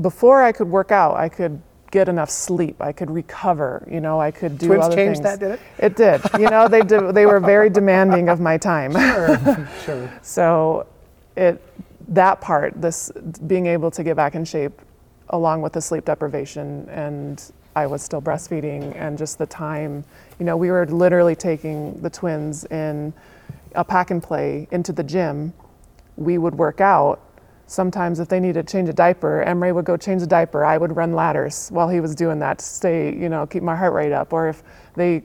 before 0.00 0.42
I 0.42 0.52
could 0.52 0.68
work 0.68 0.92
out, 0.92 1.16
I 1.16 1.28
could 1.28 1.60
get 1.90 2.08
enough 2.08 2.30
sleep. 2.30 2.76
I 2.80 2.92
could 2.92 3.10
recover. 3.10 3.86
You 3.90 4.00
know, 4.00 4.20
I 4.20 4.30
could 4.30 4.58
do 4.58 4.68
Twins 4.68 4.84
other 4.84 4.94
changed 4.94 5.22
things. 5.22 5.38
that, 5.38 5.40
did 5.40 5.50
it? 5.52 5.60
It 5.78 5.96
did. 5.96 6.20
You 6.40 6.50
know, 6.50 6.68
they 6.68 6.82
did, 6.82 7.14
they 7.14 7.26
were 7.26 7.40
very 7.40 7.70
demanding 7.70 8.28
of 8.28 8.40
my 8.40 8.58
time. 8.58 8.92
Sure, 9.16 9.68
sure. 9.84 10.20
So, 10.22 10.86
it 11.36 11.62
that 12.08 12.40
part, 12.40 12.80
this 12.80 13.10
being 13.46 13.66
able 13.66 13.90
to 13.90 14.04
get 14.04 14.16
back 14.16 14.34
in 14.34 14.44
shape, 14.44 14.80
along 15.30 15.62
with 15.62 15.72
the 15.72 15.80
sleep 15.80 16.04
deprivation, 16.04 16.88
and 16.90 17.42
I 17.74 17.86
was 17.86 18.02
still 18.02 18.22
breastfeeding, 18.22 18.94
and 18.96 19.18
just 19.18 19.38
the 19.38 19.46
time. 19.46 20.04
You 20.38 20.46
know, 20.46 20.56
we 20.56 20.70
were 20.70 20.86
literally 20.86 21.34
taking 21.34 22.00
the 22.00 22.10
twins 22.10 22.64
in 22.66 23.12
a 23.74 23.84
pack 23.84 24.10
and 24.10 24.22
play 24.22 24.68
into 24.70 24.92
the 24.92 25.02
gym. 25.02 25.52
We 26.16 26.38
would 26.38 26.54
work 26.54 26.80
out. 26.80 27.20
Sometimes, 27.68 28.20
if 28.20 28.28
they 28.28 28.38
needed 28.38 28.66
to 28.66 28.72
change 28.72 28.88
a 28.88 28.92
diaper, 28.92 29.42
Emery 29.42 29.72
would 29.72 29.84
go 29.84 29.96
change 29.96 30.22
a 30.22 30.26
diaper. 30.26 30.64
I 30.64 30.78
would 30.78 30.94
run 30.94 31.12
ladders 31.12 31.68
while 31.70 31.88
he 31.88 32.00
was 32.00 32.14
doing 32.14 32.38
that 32.38 32.58
to 32.58 32.64
stay, 32.64 33.14
you 33.14 33.28
know, 33.28 33.44
keep 33.46 33.62
my 33.62 33.74
heart 33.74 33.92
rate 33.92 34.12
up. 34.12 34.32
Or 34.32 34.48
if 34.48 34.62
they 34.94 35.24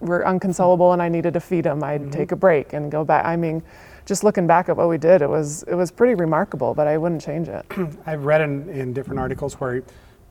were 0.00 0.26
unconsolable 0.26 0.92
and 0.92 1.02
I 1.02 1.08
needed 1.08 1.34
to 1.34 1.40
feed 1.40 1.64
them, 1.64 1.82
I'd 1.82 2.02
mm-hmm. 2.02 2.10
take 2.10 2.32
a 2.32 2.36
break 2.36 2.74
and 2.74 2.92
go 2.92 3.04
back. 3.04 3.24
I 3.24 3.34
mean, 3.36 3.62
just 4.06 4.22
looking 4.22 4.46
back 4.46 4.68
at 4.68 4.76
what 4.76 4.88
we 4.88 4.98
did, 4.98 5.20
it 5.20 5.28
was 5.28 5.64
it 5.64 5.74
was 5.74 5.90
pretty 5.90 6.14
remarkable, 6.14 6.74
but 6.74 6.86
I 6.86 6.96
wouldn't 6.96 7.20
change 7.20 7.48
it. 7.48 7.66
I've 8.06 8.24
read 8.24 8.40
in, 8.40 8.68
in 8.68 8.92
different 8.92 9.18
articles 9.18 9.54
where 9.54 9.82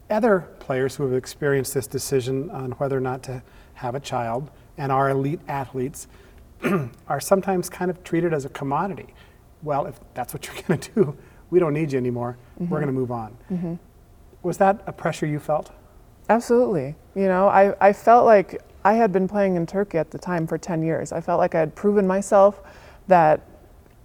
other 0.09 0.47
players 0.59 0.95
who 0.95 1.03
have 1.03 1.13
experienced 1.13 1.73
this 1.73 1.87
decision 1.87 2.49
on 2.51 2.71
whether 2.71 2.97
or 2.97 3.01
not 3.01 3.21
to 3.23 3.43
have 3.75 3.95
a 3.95 3.99
child 3.99 4.49
and 4.77 4.91
are 4.91 5.09
elite 5.09 5.41
athletes 5.47 6.07
are 7.07 7.19
sometimes 7.19 7.69
kind 7.69 7.91
of 7.91 8.03
treated 8.03 8.33
as 8.33 8.45
a 8.45 8.49
commodity. 8.49 9.13
Well, 9.63 9.85
if 9.85 9.99
that's 10.13 10.33
what 10.33 10.45
you're 10.47 10.55
going 10.67 10.79
to 10.79 10.91
do, 10.91 11.17
we 11.49 11.59
don't 11.59 11.73
need 11.73 11.91
you 11.91 11.97
anymore. 11.97 12.37
We're 12.57 12.65
mm-hmm. 12.65 12.73
going 12.75 12.87
to 12.87 12.93
move 12.93 13.11
on. 13.11 13.37
Mm-hmm. 13.51 13.75
Was 14.43 14.57
that 14.57 14.83
a 14.87 14.93
pressure 14.93 15.25
you 15.25 15.39
felt? 15.39 15.71
Absolutely. 16.29 16.95
You 17.15 17.27
know, 17.27 17.47
I, 17.47 17.73
I 17.85 17.93
felt 17.93 18.25
like 18.25 18.61
I 18.83 18.93
had 18.93 19.11
been 19.11 19.27
playing 19.27 19.55
in 19.55 19.65
Turkey 19.65 19.97
at 19.97 20.11
the 20.11 20.17
time 20.17 20.45
for 20.45 20.57
10 20.57 20.83
years. 20.83 21.11
I 21.11 21.21
felt 21.21 21.39
like 21.39 21.55
I 21.55 21.59
had 21.59 21.75
proven 21.75 22.05
myself 22.05 22.61
that 23.07 23.41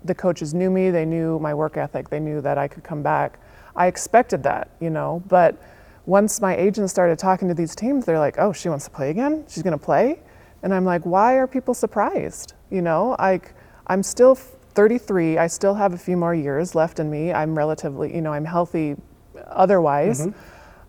the 0.04 0.14
coaches 0.14 0.54
knew 0.54 0.70
me, 0.70 0.90
they 0.90 1.04
knew 1.04 1.38
my 1.38 1.54
work 1.54 1.76
ethic, 1.76 2.08
they 2.08 2.20
knew 2.20 2.40
that 2.40 2.58
I 2.58 2.68
could 2.68 2.82
come 2.82 3.02
back. 3.02 3.38
I 3.76 3.86
expected 3.86 4.42
that, 4.44 4.70
you 4.80 4.90
know, 4.90 5.22
but 5.28 5.62
once 6.06 6.40
my 6.40 6.56
agent 6.56 6.90
started 6.90 7.18
talking 7.18 7.48
to 7.48 7.54
these 7.54 7.74
teams, 7.74 8.04
they're 8.04 8.18
like, 8.18 8.36
oh, 8.38 8.52
she 8.52 8.68
wants 8.68 8.84
to 8.86 8.90
play 8.90 9.10
again? 9.10 9.44
She's 9.48 9.62
going 9.62 9.78
to 9.78 9.84
play? 9.84 10.20
And 10.62 10.74
I'm 10.74 10.84
like, 10.84 11.06
why 11.06 11.34
are 11.34 11.46
people 11.46 11.74
surprised? 11.74 12.54
You 12.70 12.82
know, 12.82 13.16
like, 13.18 13.54
I'm 13.86 14.02
still 14.02 14.38
33, 14.74 15.38
I 15.38 15.46
still 15.46 15.74
have 15.74 15.92
a 15.92 15.98
few 15.98 16.16
more 16.16 16.34
years 16.34 16.74
left 16.74 16.98
in 16.98 17.10
me. 17.10 17.32
I'm 17.32 17.56
relatively, 17.56 18.14
you 18.14 18.20
know, 18.20 18.32
I'm 18.32 18.44
healthy 18.44 18.96
otherwise. 19.46 20.28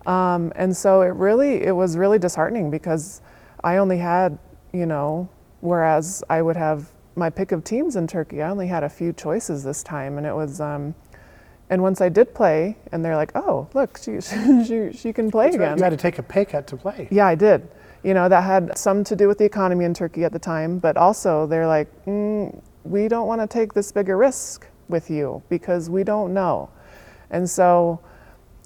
Um, 0.06 0.52
and 0.56 0.76
so 0.76 1.02
it 1.02 1.14
really, 1.14 1.62
it 1.62 1.74
was 1.74 1.96
really 1.96 2.18
disheartening 2.18 2.70
because 2.70 3.22
I 3.62 3.78
only 3.78 3.98
had, 3.98 4.38
you 4.72 4.86
know, 4.86 5.28
whereas 5.60 6.22
I 6.28 6.42
would 6.42 6.56
have 6.56 6.90
my 7.16 7.30
pick 7.30 7.52
of 7.52 7.64
teams 7.64 7.96
in 7.96 8.06
Turkey, 8.06 8.42
I 8.42 8.50
only 8.50 8.66
had 8.66 8.84
a 8.84 8.88
few 8.88 9.12
choices 9.12 9.64
this 9.64 9.82
time, 9.82 10.18
and 10.18 10.26
it 10.26 10.34
was. 10.34 10.60
Um, 10.60 10.94
and 11.70 11.82
once 11.82 12.00
I 12.00 12.08
did 12.08 12.34
play, 12.34 12.76
and 12.92 13.04
they're 13.04 13.16
like, 13.16 13.32
"Oh, 13.34 13.68
look, 13.74 13.98
she 13.98 14.20
she, 14.66 14.90
she 14.92 15.12
can 15.12 15.30
play 15.30 15.48
again." 15.48 15.78
You 15.78 15.84
had 15.84 15.90
to 15.90 15.96
take 15.96 16.18
a 16.18 16.22
pay 16.22 16.44
cut 16.44 16.66
to 16.68 16.76
play. 16.76 17.08
Yeah, 17.10 17.26
I 17.26 17.34
did. 17.34 17.68
You 18.02 18.12
know, 18.12 18.28
that 18.28 18.42
had 18.42 18.76
some 18.76 19.02
to 19.04 19.16
do 19.16 19.28
with 19.28 19.38
the 19.38 19.44
economy 19.44 19.84
in 19.84 19.94
Turkey 19.94 20.24
at 20.24 20.32
the 20.32 20.38
time, 20.38 20.78
but 20.78 20.96
also 20.98 21.46
they're 21.46 21.66
like, 21.66 21.88
mm, 22.04 22.60
we 22.84 23.08
don't 23.08 23.26
want 23.26 23.40
to 23.40 23.46
take 23.46 23.72
this 23.72 23.90
bigger 23.90 24.16
risk 24.16 24.66
with 24.88 25.10
you 25.10 25.42
because 25.48 25.90
we 25.90 26.04
don't 26.04 26.32
know. 26.32 26.70
And 27.30 27.48
so 27.48 28.00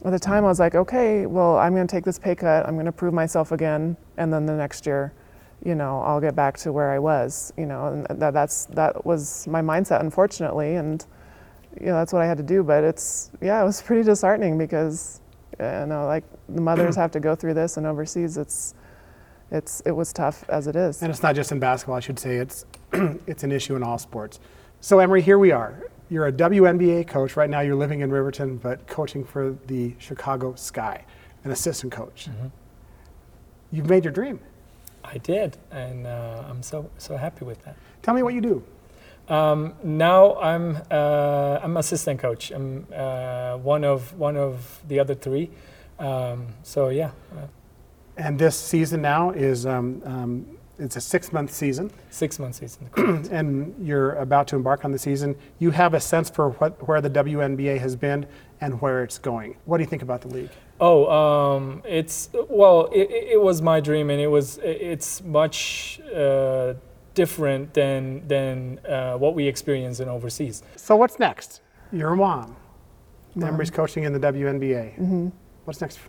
at 0.04 0.12
the 0.12 0.18
time, 0.18 0.44
I 0.44 0.48
was 0.48 0.60
like, 0.60 0.74
okay, 0.74 1.26
well, 1.26 1.56
I'm 1.56 1.74
going 1.74 1.86
to 1.86 1.90
take 1.90 2.04
this 2.04 2.18
pay 2.18 2.34
cut. 2.34 2.66
I'm 2.66 2.74
going 2.74 2.86
to 2.86 2.92
prove 2.92 3.14
myself 3.14 3.50
again, 3.50 3.96
and 4.16 4.32
then 4.32 4.46
the 4.46 4.54
next 4.54 4.86
year, 4.86 5.12
you 5.64 5.74
know, 5.74 6.00
I'll 6.02 6.20
get 6.20 6.36
back 6.36 6.56
to 6.58 6.72
where 6.72 6.90
I 6.90 7.00
was. 7.00 7.52
You 7.56 7.66
know, 7.66 7.86
and 7.86 8.20
that, 8.20 8.32
that's 8.32 8.66
that 8.66 9.04
was 9.04 9.46
my 9.48 9.60
mindset, 9.60 10.00
unfortunately, 10.00 10.76
and 10.76 11.04
you 11.80 11.86
know, 11.86 11.94
that's 11.94 12.12
what 12.12 12.22
I 12.22 12.26
had 12.26 12.36
to 12.36 12.44
do. 12.44 12.62
But 12.62 12.84
it's 12.84 13.32
yeah, 13.40 13.60
it 13.60 13.64
was 13.64 13.82
pretty 13.82 14.04
disheartening 14.04 14.56
because 14.56 15.20
you 15.58 15.86
know, 15.86 16.04
like 16.06 16.24
the 16.48 16.60
mothers 16.60 16.94
have 17.02 17.10
to 17.12 17.20
go 17.20 17.34
through 17.34 17.54
this, 17.54 17.76
and 17.76 17.84
overseas, 17.84 18.36
it's 18.36 18.74
it's 19.50 19.80
it 19.86 19.92
was 19.92 20.12
tough 20.12 20.44
as 20.48 20.66
it 20.66 20.76
is. 20.76 21.02
And 21.02 21.10
it's 21.10 21.22
not 21.22 21.34
just 21.34 21.52
in 21.52 21.58
basketball, 21.58 21.96
I 21.96 22.00
should 22.00 22.18
say. 22.18 22.36
It's 22.36 22.64
it's 23.26 23.44
an 23.44 23.52
issue 23.52 23.76
in 23.76 23.82
all 23.82 23.98
sports. 23.98 24.40
So 24.80 24.98
Emery, 24.98 25.22
here 25.22 25.38
we 25.38 25.52
are. 25.52 25.82
You're 26.10 26.26
a 26.26 26.32
WNBA 26.32 27.06
coach. 27.08 27.36
Right 27.36 27.50
now, 27.50 27.60
you're 27.60 27.76
living 27.76 28.00
in 28.00 28.10
Riverton, 28.10 28.56
but 28.56 28.86
coaching 28.86 29.24
for 29.24 29.56
the 29.66 29.94
Chicago 29.98 30.54
Sky, 30.54 31.04
an 31.44 31.50
assistant 31.50 31.92
coach. 31.92 32.28
You've 33.70 33.88
made 33.90 34.04
your 34.04 34.12
dream. 34.12 34.40
I 35.04 35.18
did, 35.18 35.56
and 35.70 36.06
uh, 36.06 36.44
I'm 36.48 36.62
so 36.62 36.90
so 36.98 37.16
happy 37.16 37.44
with 37.44 37.62
that. 37.64 37.76
Tell 38.02 38.14
me 38.14 38.22
what 38.22 38.34
you 38.34 38.40
do. 38.40 38.64
Um, 39.28 39.74
now 39.82 40.36
I'm 40.40 40.78
uh, 40.90 41.60
I'm 41.62 41.76
assistant 41.76 42.20
coach. 42.20 42.50
I'm 42.50 42.86
uh, 42.94 43.56
one 43.58 43.84
of 43.84 44.18
one 44.18 44.36
of 44.36 44.80
the 44.88 44.98
other 45.00 45.14
three. 45.14 45.50
Um, 45.98 46.48
so 46.62 46.88
yeah, 46.88 47.10
And 48.18 48.36
this 48.36 48.58
season 48.58 49.00
now 49.00 49.30
is 49.30 49.64
um, 49.64 50.02
um, 50.04 50.58
it's 50.78 50.96
a 50.96 51.00
six 51.00 51.32
month 51.32 51.52
season, 51.52 51.90
Six 52.10 52.38
month 52.38 52.56
season. 52.56 52.90
and 53.30 53.74
you're 53.80 54.12
about 54.14 54.48
to 54.48 54.56
embark 54.56 54.84
on 54.84 54.90
the 54.90 54.98
season. 54.98 55.36
You 55.60 55.70
have 55.70 55.94
a 55.94 56.00
sense 56.00 56.28
for 56.28 56.50
what 56.50 56.86
where 56.86 57.00
the 57.00 57.10
WNBA 57.10 57.78
has 57.78 57.94
been 57.94 58.26
and 58.60 58.80
where 58.80 59.04
it's 59.04 59.18
going. 59.18 59.56
What 59.64 59.78
do 59.78 59.84
you 59.84 59.88
think 59.88 60.02
about 60.02 60.20
the 60.20 60.28
league? 60.28 60.50
Oh, 60.80 61.08
um, 61.10 61.82
it's 61.86 62.30
well, 62.48 62.86
it, 62.92 63.10
it 63.10 63.28
it 63.32 63.40
was 63.40 63.62
my 63.62 63.80
dream, 63.80 64.10
and 64.10 64.20
it 64.20 64.28
was 64.28 64.58
it's 64.58 65.22
much 65.22 66.00
uh, 66.14 66.74
different 67.14 67.72
than 67.74 68.26
than 68.26 68.80
uh, 68.86 69.16
what 69.16 69.34
we 69.34 69.46
experience 69.46 70.00
in 70.00 70.08
overseas. 70.08 70.64
So 70.74 70.96
what's 70.96 71.18
next? 71.18 71.60
Your 71.92 72.16
mom. 72.16 72.56
Memories 73.34 73.70
coaching 73.70 74.02
in 74.02 74.12
the 74.12 74.18
WNBA. 74.18 74.98
Mm-hmm. 74.98 75.28
What's 75.64 75.80
next? 75.80 76.00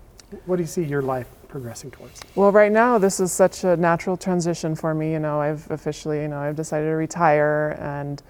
What 0.45 0.55
do 0.55 0.63
you 0.63 0.67
see 0.67 0.83
your 0.83 1.03
life 1.03 1.27
progressing 1.49 1.91
towards? 1.91 2.21
Well, 2.35 2.51
right 2.51 2.71
now 2.71 2.97
this 2.97 3.19
is 3.19 3.33
such 3.33 3.65
a 3.65 3.75
natural 3.75 4.15
transition 4.15 4.75
for 4.75 4.93
me. 4.93 5.11
You 5.11 5.19
know, 5.19 5.41
I've 5.41 5.69
officially, 5.69 6.21
you 6.21 6.29
know, 6.29 6.39
I've 6.39 6.55
decided 6.55 6.85
to 6.85 6.95
retire, 6.95 7.77
and 7.81 8.21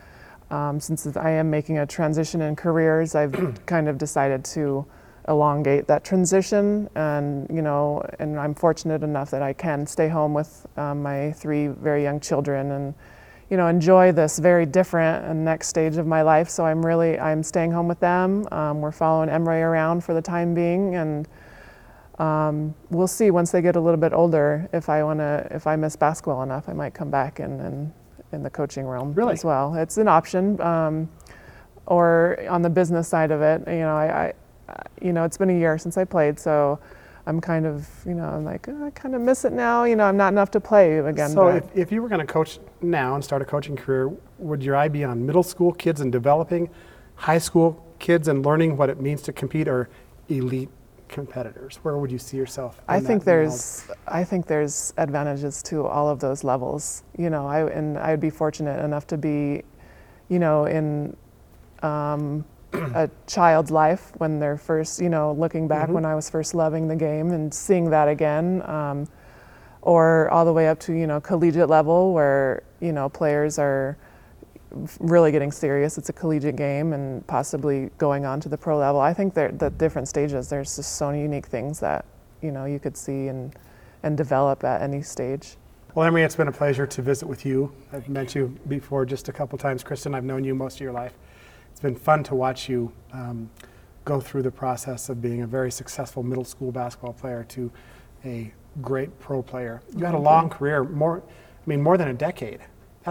um, 0.49 0.79
since 0.79 1.05
I 1.15 1.29
am 1.31 1.51
making 1.51 1.77
a 1.77 1.85
transition 1.85 2.41
in 2.41 2.55
careers, 2.55 3.13
I've 3.13 3.59
kind 3.67 3.87
of 3.87 3.99
decided 3.99 4.43
to 4.45 4.85
elongate 5.27 5.85
that 5.87 6.03
transition. 6.03 6.89
And 6.95 7.47
you 7.53 7.61
know, 7.61 8.03
and 8.17 8.39
I'm 8.39 8.55
fortunate 8.55 9.03
enough 9.03 9.29
that 9.31 9.43
I 9.43 9.53
can 9.53 9.85
stay 9.85 10.07
home 10.07 10.33
with 10.33 10.65
um, 10.77 11.03
my 11.03 11.31
three 11.33 11.67
very 11.67 12.01
young 12.01 12.19
children 12.19 12.71
and 12.71 12.95
you 13.49 13.57
know 13.57 13.67
enjoy 13.67 14.11
this 14.11 14.39
very 14.39 14.65
different 14.65 15.25
and 15.25 15.43
next 15.45 15.67
stage 15.67 15.97
of 15.97 16.07
my 16.07 16.23
life. 16.23 16.49
So 16.49 16.65
I'm 16.65 16.83
really 16.83 17.19
I'm 17.19 17.43
staying 17.43 17.71
home 17.71 17.87
with 17.87 17.99
them. 17.99 18.47
Um, 18.51 18.81
we're 18.81 18.91
following 18.91 19.29
Emery 19.29 19.61
around 19.61 20.03
for 20.03 20.13
the 20.13 20.21
time 20.21 20.53
being 20.55 20.95
and. 20.95 21.27
Um, 22.19 22.75
we'll 22.89 23.07
see 23.07 23.31
once 23.31 23.51
they 23.51 23.61
get 23.61 23.77
a 23.77 23.79
little 23.79 23.99
bit 23.99 24.11
older 24.11 24.69
if 24.73 24.89
I 24.89 25.03
want 25.03 25.19
to 25.19 25.47
if 25.51 25.65
I 25.65 25.77
miss 25.77 25.95
basketball 25.95 26.43
enough 26.43 26.67
I 26.67 26.73
might 26.73 26.93
come 26.93 27.09
back 27.09 27.39
and, 27.39 27.61
and 27.61 27.93
in 28.33 28.43
the 28.43 28.49
coaching 28.49 28.85
realm 28.85 29.13
Really? 29.13 29.33
as 29.33 29.45
well 29.45 29.73
it's 29.75 29.97
an 29.97 30.09
option 30.09 30.59
um, 30.59 31.09
or 31.85 32.37
on 32.49 32.61
the 32.61 32.69
business 32.69 33.07
side 33.07 33.31
of 33.31 33.41
it 33.41 33.61
you 33.67 33.79
know 33.79 33.95
I, 33.95 34.33
I 34.67 34.83
you 35.01 35.13
know 35.13 35.23
it's 35.23 35.37
been 35.37 35.49
a 35.49 35.57
year 35.57 35.77
since 35.77 35.97
I 35.97 36.03
played 36.03 36.37
so 36.37 36.77
I'm 37.25 37.39
kind 37.39 37.65
of 37.65 37.87
you 38.05 38.15
know 38.15 38.25
I'm 38.25 38.43
like 38.43 38.67
"Oh, 38.67 38.85
I 38.85 38.89
kind 38.89 39.15
of 39.15 39.21
miss 39.21 39.45
it 39.45 39.53
now 39.53 39.85
you 39.85 39.95
know 39.95 40.03
I'm 40.03 40.17
not 40.17 40.33
enough 40.33 40.51
to 40.51 40.59
play 40.59 40.97
again 40.99 41.29
So 41.29 41.47
if, 41.47 41.63
if 41.73 41.91
you 41.91 42.01
were 42.01 42.09
going 42.09 42.25
to 42.25 42.33
coach 42.33 42.59
now 42.81 43.15
and 43.15 43.23
start 43.23 43.41
a 43.41 43.45
coaching 43.45 43.77
career, 43.77 44.11
would 44.39 44.61
your 44.61 44.75
eye 44.75 44.89
be 44.89 45.05
on 45.05 45.25
middle 45.25 45.43
school 45.43 45.71
kids 45.71 46.01
and 46.01 46.11
developing, 46.11 46.69
high 47.15 47.37
school 47.37 47.85
kids 47.99 48.27
and 48.27 48.45
learning 48.45 48.75
what 48.75 48.89
it 48.89 48.99
means 48.99 49.21
to 49.23 49.31
compete, 49.33 49.67
or 49.67 49.89
elite 50.27 50.69
competitors? 51.09 51.79
Where 51.81 51.97
would 51.97 52.11
you 52.11 52.17
see 52.17 52.37
yourself? 52.37 52.81
I 52.87 52.99
think 52.99 53.23
that 53.23 53.31
world? 53.31 53.49
there's 53.49 53.87
I 54.07 54.23
think 54.23 54.47
there's 54.47 54.93
advantages 54.97 55.61
to 55.63 55.85
all 55.85 56.09
of 56.09 56.19
those 56.19 56.43
levels. 56.43 57.03
You 57.17 57.29
know, 57.29 57.47
I 57.47 57.69
and 57.69 57.97
I'd 57.97 58.19
be 58.19 58.29
fortunate 58.29 58.83
enough 58.83 59.07
to 59.07 59.17
be, 59.17 59.63
you 60.29 60.39
know, 60.39 60.65
in 60.65 61.15
um, 61.81 62.45
a 62.73 63.09
child's 63.27 63.71
life 63.71 64.11
when 64.17 64.39
they're 64.39 64.57
first, 64.57 65.01
you 65.01 65.09
know, 65.09 65.33
looking 65.33 65.67
back 65.67 65.89
when 65.89 66.05
I 66.05 66.15
was 66.15 66.29
first 66.29 66.53
loving 66.53 66.87
the 66.87 66.95
game 66.95 67.31
and 67.31 67.53
seeing 67.53 67.89
that 67.89 68.07
again, 68.07 68.61
um, 68.65 69.07
or 69.81 70.29
all 70.29 70.45
the 70.45 70.53
way 70.53 70.67
up 70.67 70.79
to 70.81 70.93
you 70.93 71.07
know 71.07 71.19
collegiate 71.19 71.69
level 71.69 72.13
where 72.13 72.63
you 72.79 72.91
know 72.91 73.09
players 73.09 73.57
are 73.59 73.97
really 74.99 75.31
getting 75.31 75.51
serious. 75.51 75.97
It's 75.97 76.09
a 76.09 76.13
collegiate 76.13 76.55
game 76.55 76.93
and 76.93 77.25
possibly 77.27 77.89
going 77.97 78.25
on 78.25 78.39
to 78.41 78.49
the 78.49 78.57
pro 78.57 78.77
level. 78.77 79.01
I 79.01 79.13
think 79.13 79.33
there 79.33 79.51
the 79.51 79.69
different 79.71 80.07
stages. 80.07 80.49
There's 80.49 80.75
just 80.75 80.95
so 80.97 81.07
many 81.07 81.21
unique 81.21 81.47
things 81.47 81.79
that 81.79 82.05
you 82.41 82.51
know 82.51 82.65
you 82.65 82.79
could 82.79 82.95
see 82.95 83.27
and 83.27 83.53
and 84.03 84.15
develop 84.15 84.63
at 84.63 84.81
any 84.81 85.01
stage. 85.01 85.57
Well, 85.95 86.05
Emery, 86.05 86.23
it's 86.23 86.35
been 86.35 86.47
a 86.47 86.51
pleasure 86.51 86.85
to 86.85 87.01
visit 87.01 87.27
with 87.27 87.45
you. 87.45 87.73
I've 87.91 88.07
met 88.07 88.35
you 88.35 88.55
before 88.67 89.05
just 89.05 89.27
a 89.27 89.33
couple 89.33 89.57
times. 89.57 89.83
Kristen, 89.83 90.13
I've 90.13 90.23
known 90.23 90.43
you 90.43 90.53
most 90.53 90.75
of 90.75 90.81
your 90.81 90.93
life. 90.93 91.13
It's 91.71 91.81
been 91.81 91.95
fun 91.95 92.23
to 92.25 92.35
watch 92.35 92.69
you 92.69 92.91
um, 93.11 93.49
go 94.05 94.19
through 94.19 94.43
the 94.43 94.51
process 94.51 95.09
of 95.09 95.21
being 95.21 95.41
a 95.41 95.47
very 95.47 95.71
successful 95.71 96.23
middle 96.23 96.43
school 96.43 96.71
basketball 96.71 97.13
player 97.13 97.43
to 97.49 97.71
a 98.23 98.53
great 98.81 99.19
pro 99.19 99.41
player. 99.41 99.81
You 99.95 100.05
had 100.05 100.13
a 100.13 100.19
long 100.19 100.49
career, 100.49 100.83
more, 100.83 101.23
I 101.27 101.69
mean, 101.69 101.81
more 101.81 101.97
than 101.97 102.07
a 102.07 102.13
decade. 102.13 102.59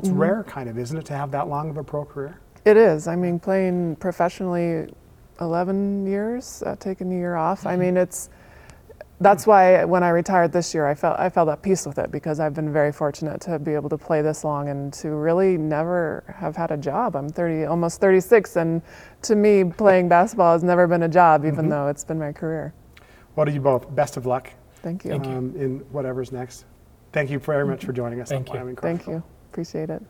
That's 0.02 0.10
rare, 0.10 0.44
kind 0.44 0.68
of, 0.68 0.78
isn't 0.78 0.96
it, 0.96 1.04
to 1.06 1.14
have 1.14 1.30
that 1.32 1.48
long 1.48 1.70
of 1.70 1.76
a 1.76 1.84
pro 1.84 2.04
career? 2.04 2.38
It 2.64 2.76
is. 2.76 3.08
I 3.08 3.16
mean, 3.16 3.38
playing 3.38 3.96
professionally 3.96 4.92
11 5.40 6.06
years, 6.06 6.62
uh, 6.64 6.76
taking 6.78 7.12
a 7.12 7.16
year 7.16 7.36
off. 7.36 7.66
I 7.66 7.76
mean, 7.76 7.96
it's 7.96 8.30
that's 9.20 9.48
why 9.48 9.84
when 9.84 10.04
I 10.04 10.10
retired 10.10 10.52
this 10.52 10.72
year, 10.72 10.86
I 10.86 10.94
felt 10.94 11.18
I 11.18 11.28
felt 11.28 11.48
at 11.48 11.60
peace 11.62 11.84
with 11.86 11.98
it 11.98 12.12
because 12.12 12.38
I've 12.38 12.54
been 12.54 12.72
very 12.72 12.92
fortunate 12.92 13.40
to 13.42 13.58
be 13.58 13.74
able 13.74 13.88
to 13.88 13.98
play 13.98 14.22
this 14.22 14.44
long 14.44 14.68
and 14.68 14.92
to 14.94 15.10
really 15.10 15.56
never 15.56 16.22
have 16.36 16.54
had 16.54 16.70
a 16.70 16.76
job. 16.76 17.16
I'm 17.16 17.28
30, 17.28 17.64
almost 17.64 18.00
36, 18.00 18.56
and 18.56 18.82
to 19.22 19.34
me, 19.34 19.64
playing 19.64 20.08
basketball 20.08 20.52
has 20.52 20.62
never 20.62 20.86
been 20.86 21.02
a 21.02 21.08
job, 21.08 21.44
even 21.44 21.68
though 21.68 21.88
it's 21.88 22.04
been 22.04 22.18
my 22.18 22.32
career. 22.32 22.72
Well, 23.34 23.46
to 23.46 23.52
you 23.52 23.60
both, 23.60 23.92
best 23.94 24.16
of 24.16 24.26
luck 24.26 24.52
Thank 24.82 25.04
you. 25.04 25.10
Thank 25.10 25.26
you. 25.26 25.32
um, 25.32 25.54
in 25.56 25.78
whatever's 25.90 26.32
next. 26.32 26.64
Thank 27.12 27.30
you 27.30 27.38
very 27.38 27.66
much 27.66 27.84
for 27.84 27.92
joining 27.92 28.20
us. 28.20 28.30
on 28.30 28.38
Thank 28.38 28.48
you. 28.48 28.54
Wyoming 28.54 28.76
Thank 28.76 29.04
Chronicle. 29.04 29.28
you. 29.28 29.37
Appreciate 29.58 29.90
it. 29.90 30.00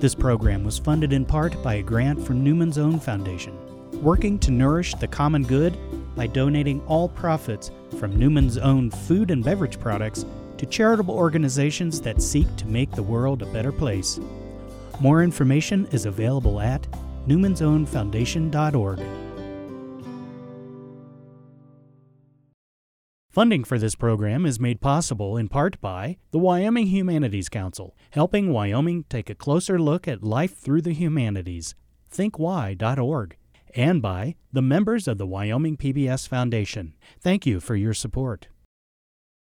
This 0.00 0.16
program 0.16 0.64
was 0.64 0.80
funded 0.80 1.12
in 1.12 1.24
part 1.24 1.62
by 1.62 1.74
a 1.74 1.82
grant 1.84 2.20
from 2.26 2.42
Newman's 2.42 2.78
Own 2.78 2.98
Foundation, 2.98 3.56
working 4.02 4.40
to 4.40 4.50
nourish 4.50 4.96
the 4.96 5.06
common 5.06 5.44
good 5.44 5.78
by 6.16 6.26
donating 6.26 6.80
all 6.86 7.08
profits 7.08 7.70
from 8.00 8.18
Newman's 8.18 8.58
Own 8.58 8.90
food 8.90 9.30
and 9.30 9.44
beverage 9.44 9.78
products 9.78 10.24
to 10.58 10.66
charitable 10.66 11.14
organizations 11.14 12.00
that 12.00 12.22
seek 12.22 12.54
to 12.56 12.66
make 12.66 12.90
the 12.90 13.02
world 13.02 13.42
a 13.42 13.46
better 13.46 13.72
place. 13.72 14.20
More 15.00 15.22
information 15.22 15.86
is 15.92 16.06
available 16.06 16.60
at 16.60 16.86
newmansownfoundation.org. 17.26 19.00
Funding 23.34 23.64
for 23.64 23.80
this 23.80 23.96
program 23.96 24.46
is 24.46 24.60
made 24.60 24.80
possible 24.80 25.36
in 25.36 25.48
part 25.48 25.80
by 25.80 26.18
the 26.30 26.38
Wyoming 26.38 26.86
Humanities 26.86 27.48
Council, 27.48 27.96
helping 28.12 28.52
Wyoming 28.52 29.06
take 29.10 29.28
a 29.28 29.34
closer 29.34 29.76
look 29.76 30.06
at 30.06 30.22
life 30.22 30.56
through 30.56 30.82
the 30.82 30.92
humanities. 30.92 31.74
ThinkWhy.org. 32.12 33.36
And 33.74 34.00
by 34.00 34.36
the 34.52 34.62
members 34.62 35.08
of 35.08 35.18
the 35.18 35.26
Wyoming 35.26 35.76
PBS 35.76 36.28
Foundation. 36.28 36.94
Thank 37.20 37.44
you 37.44 37.58
for 37.58 37.74
your 37.74 37.92
support. 37.92 38.46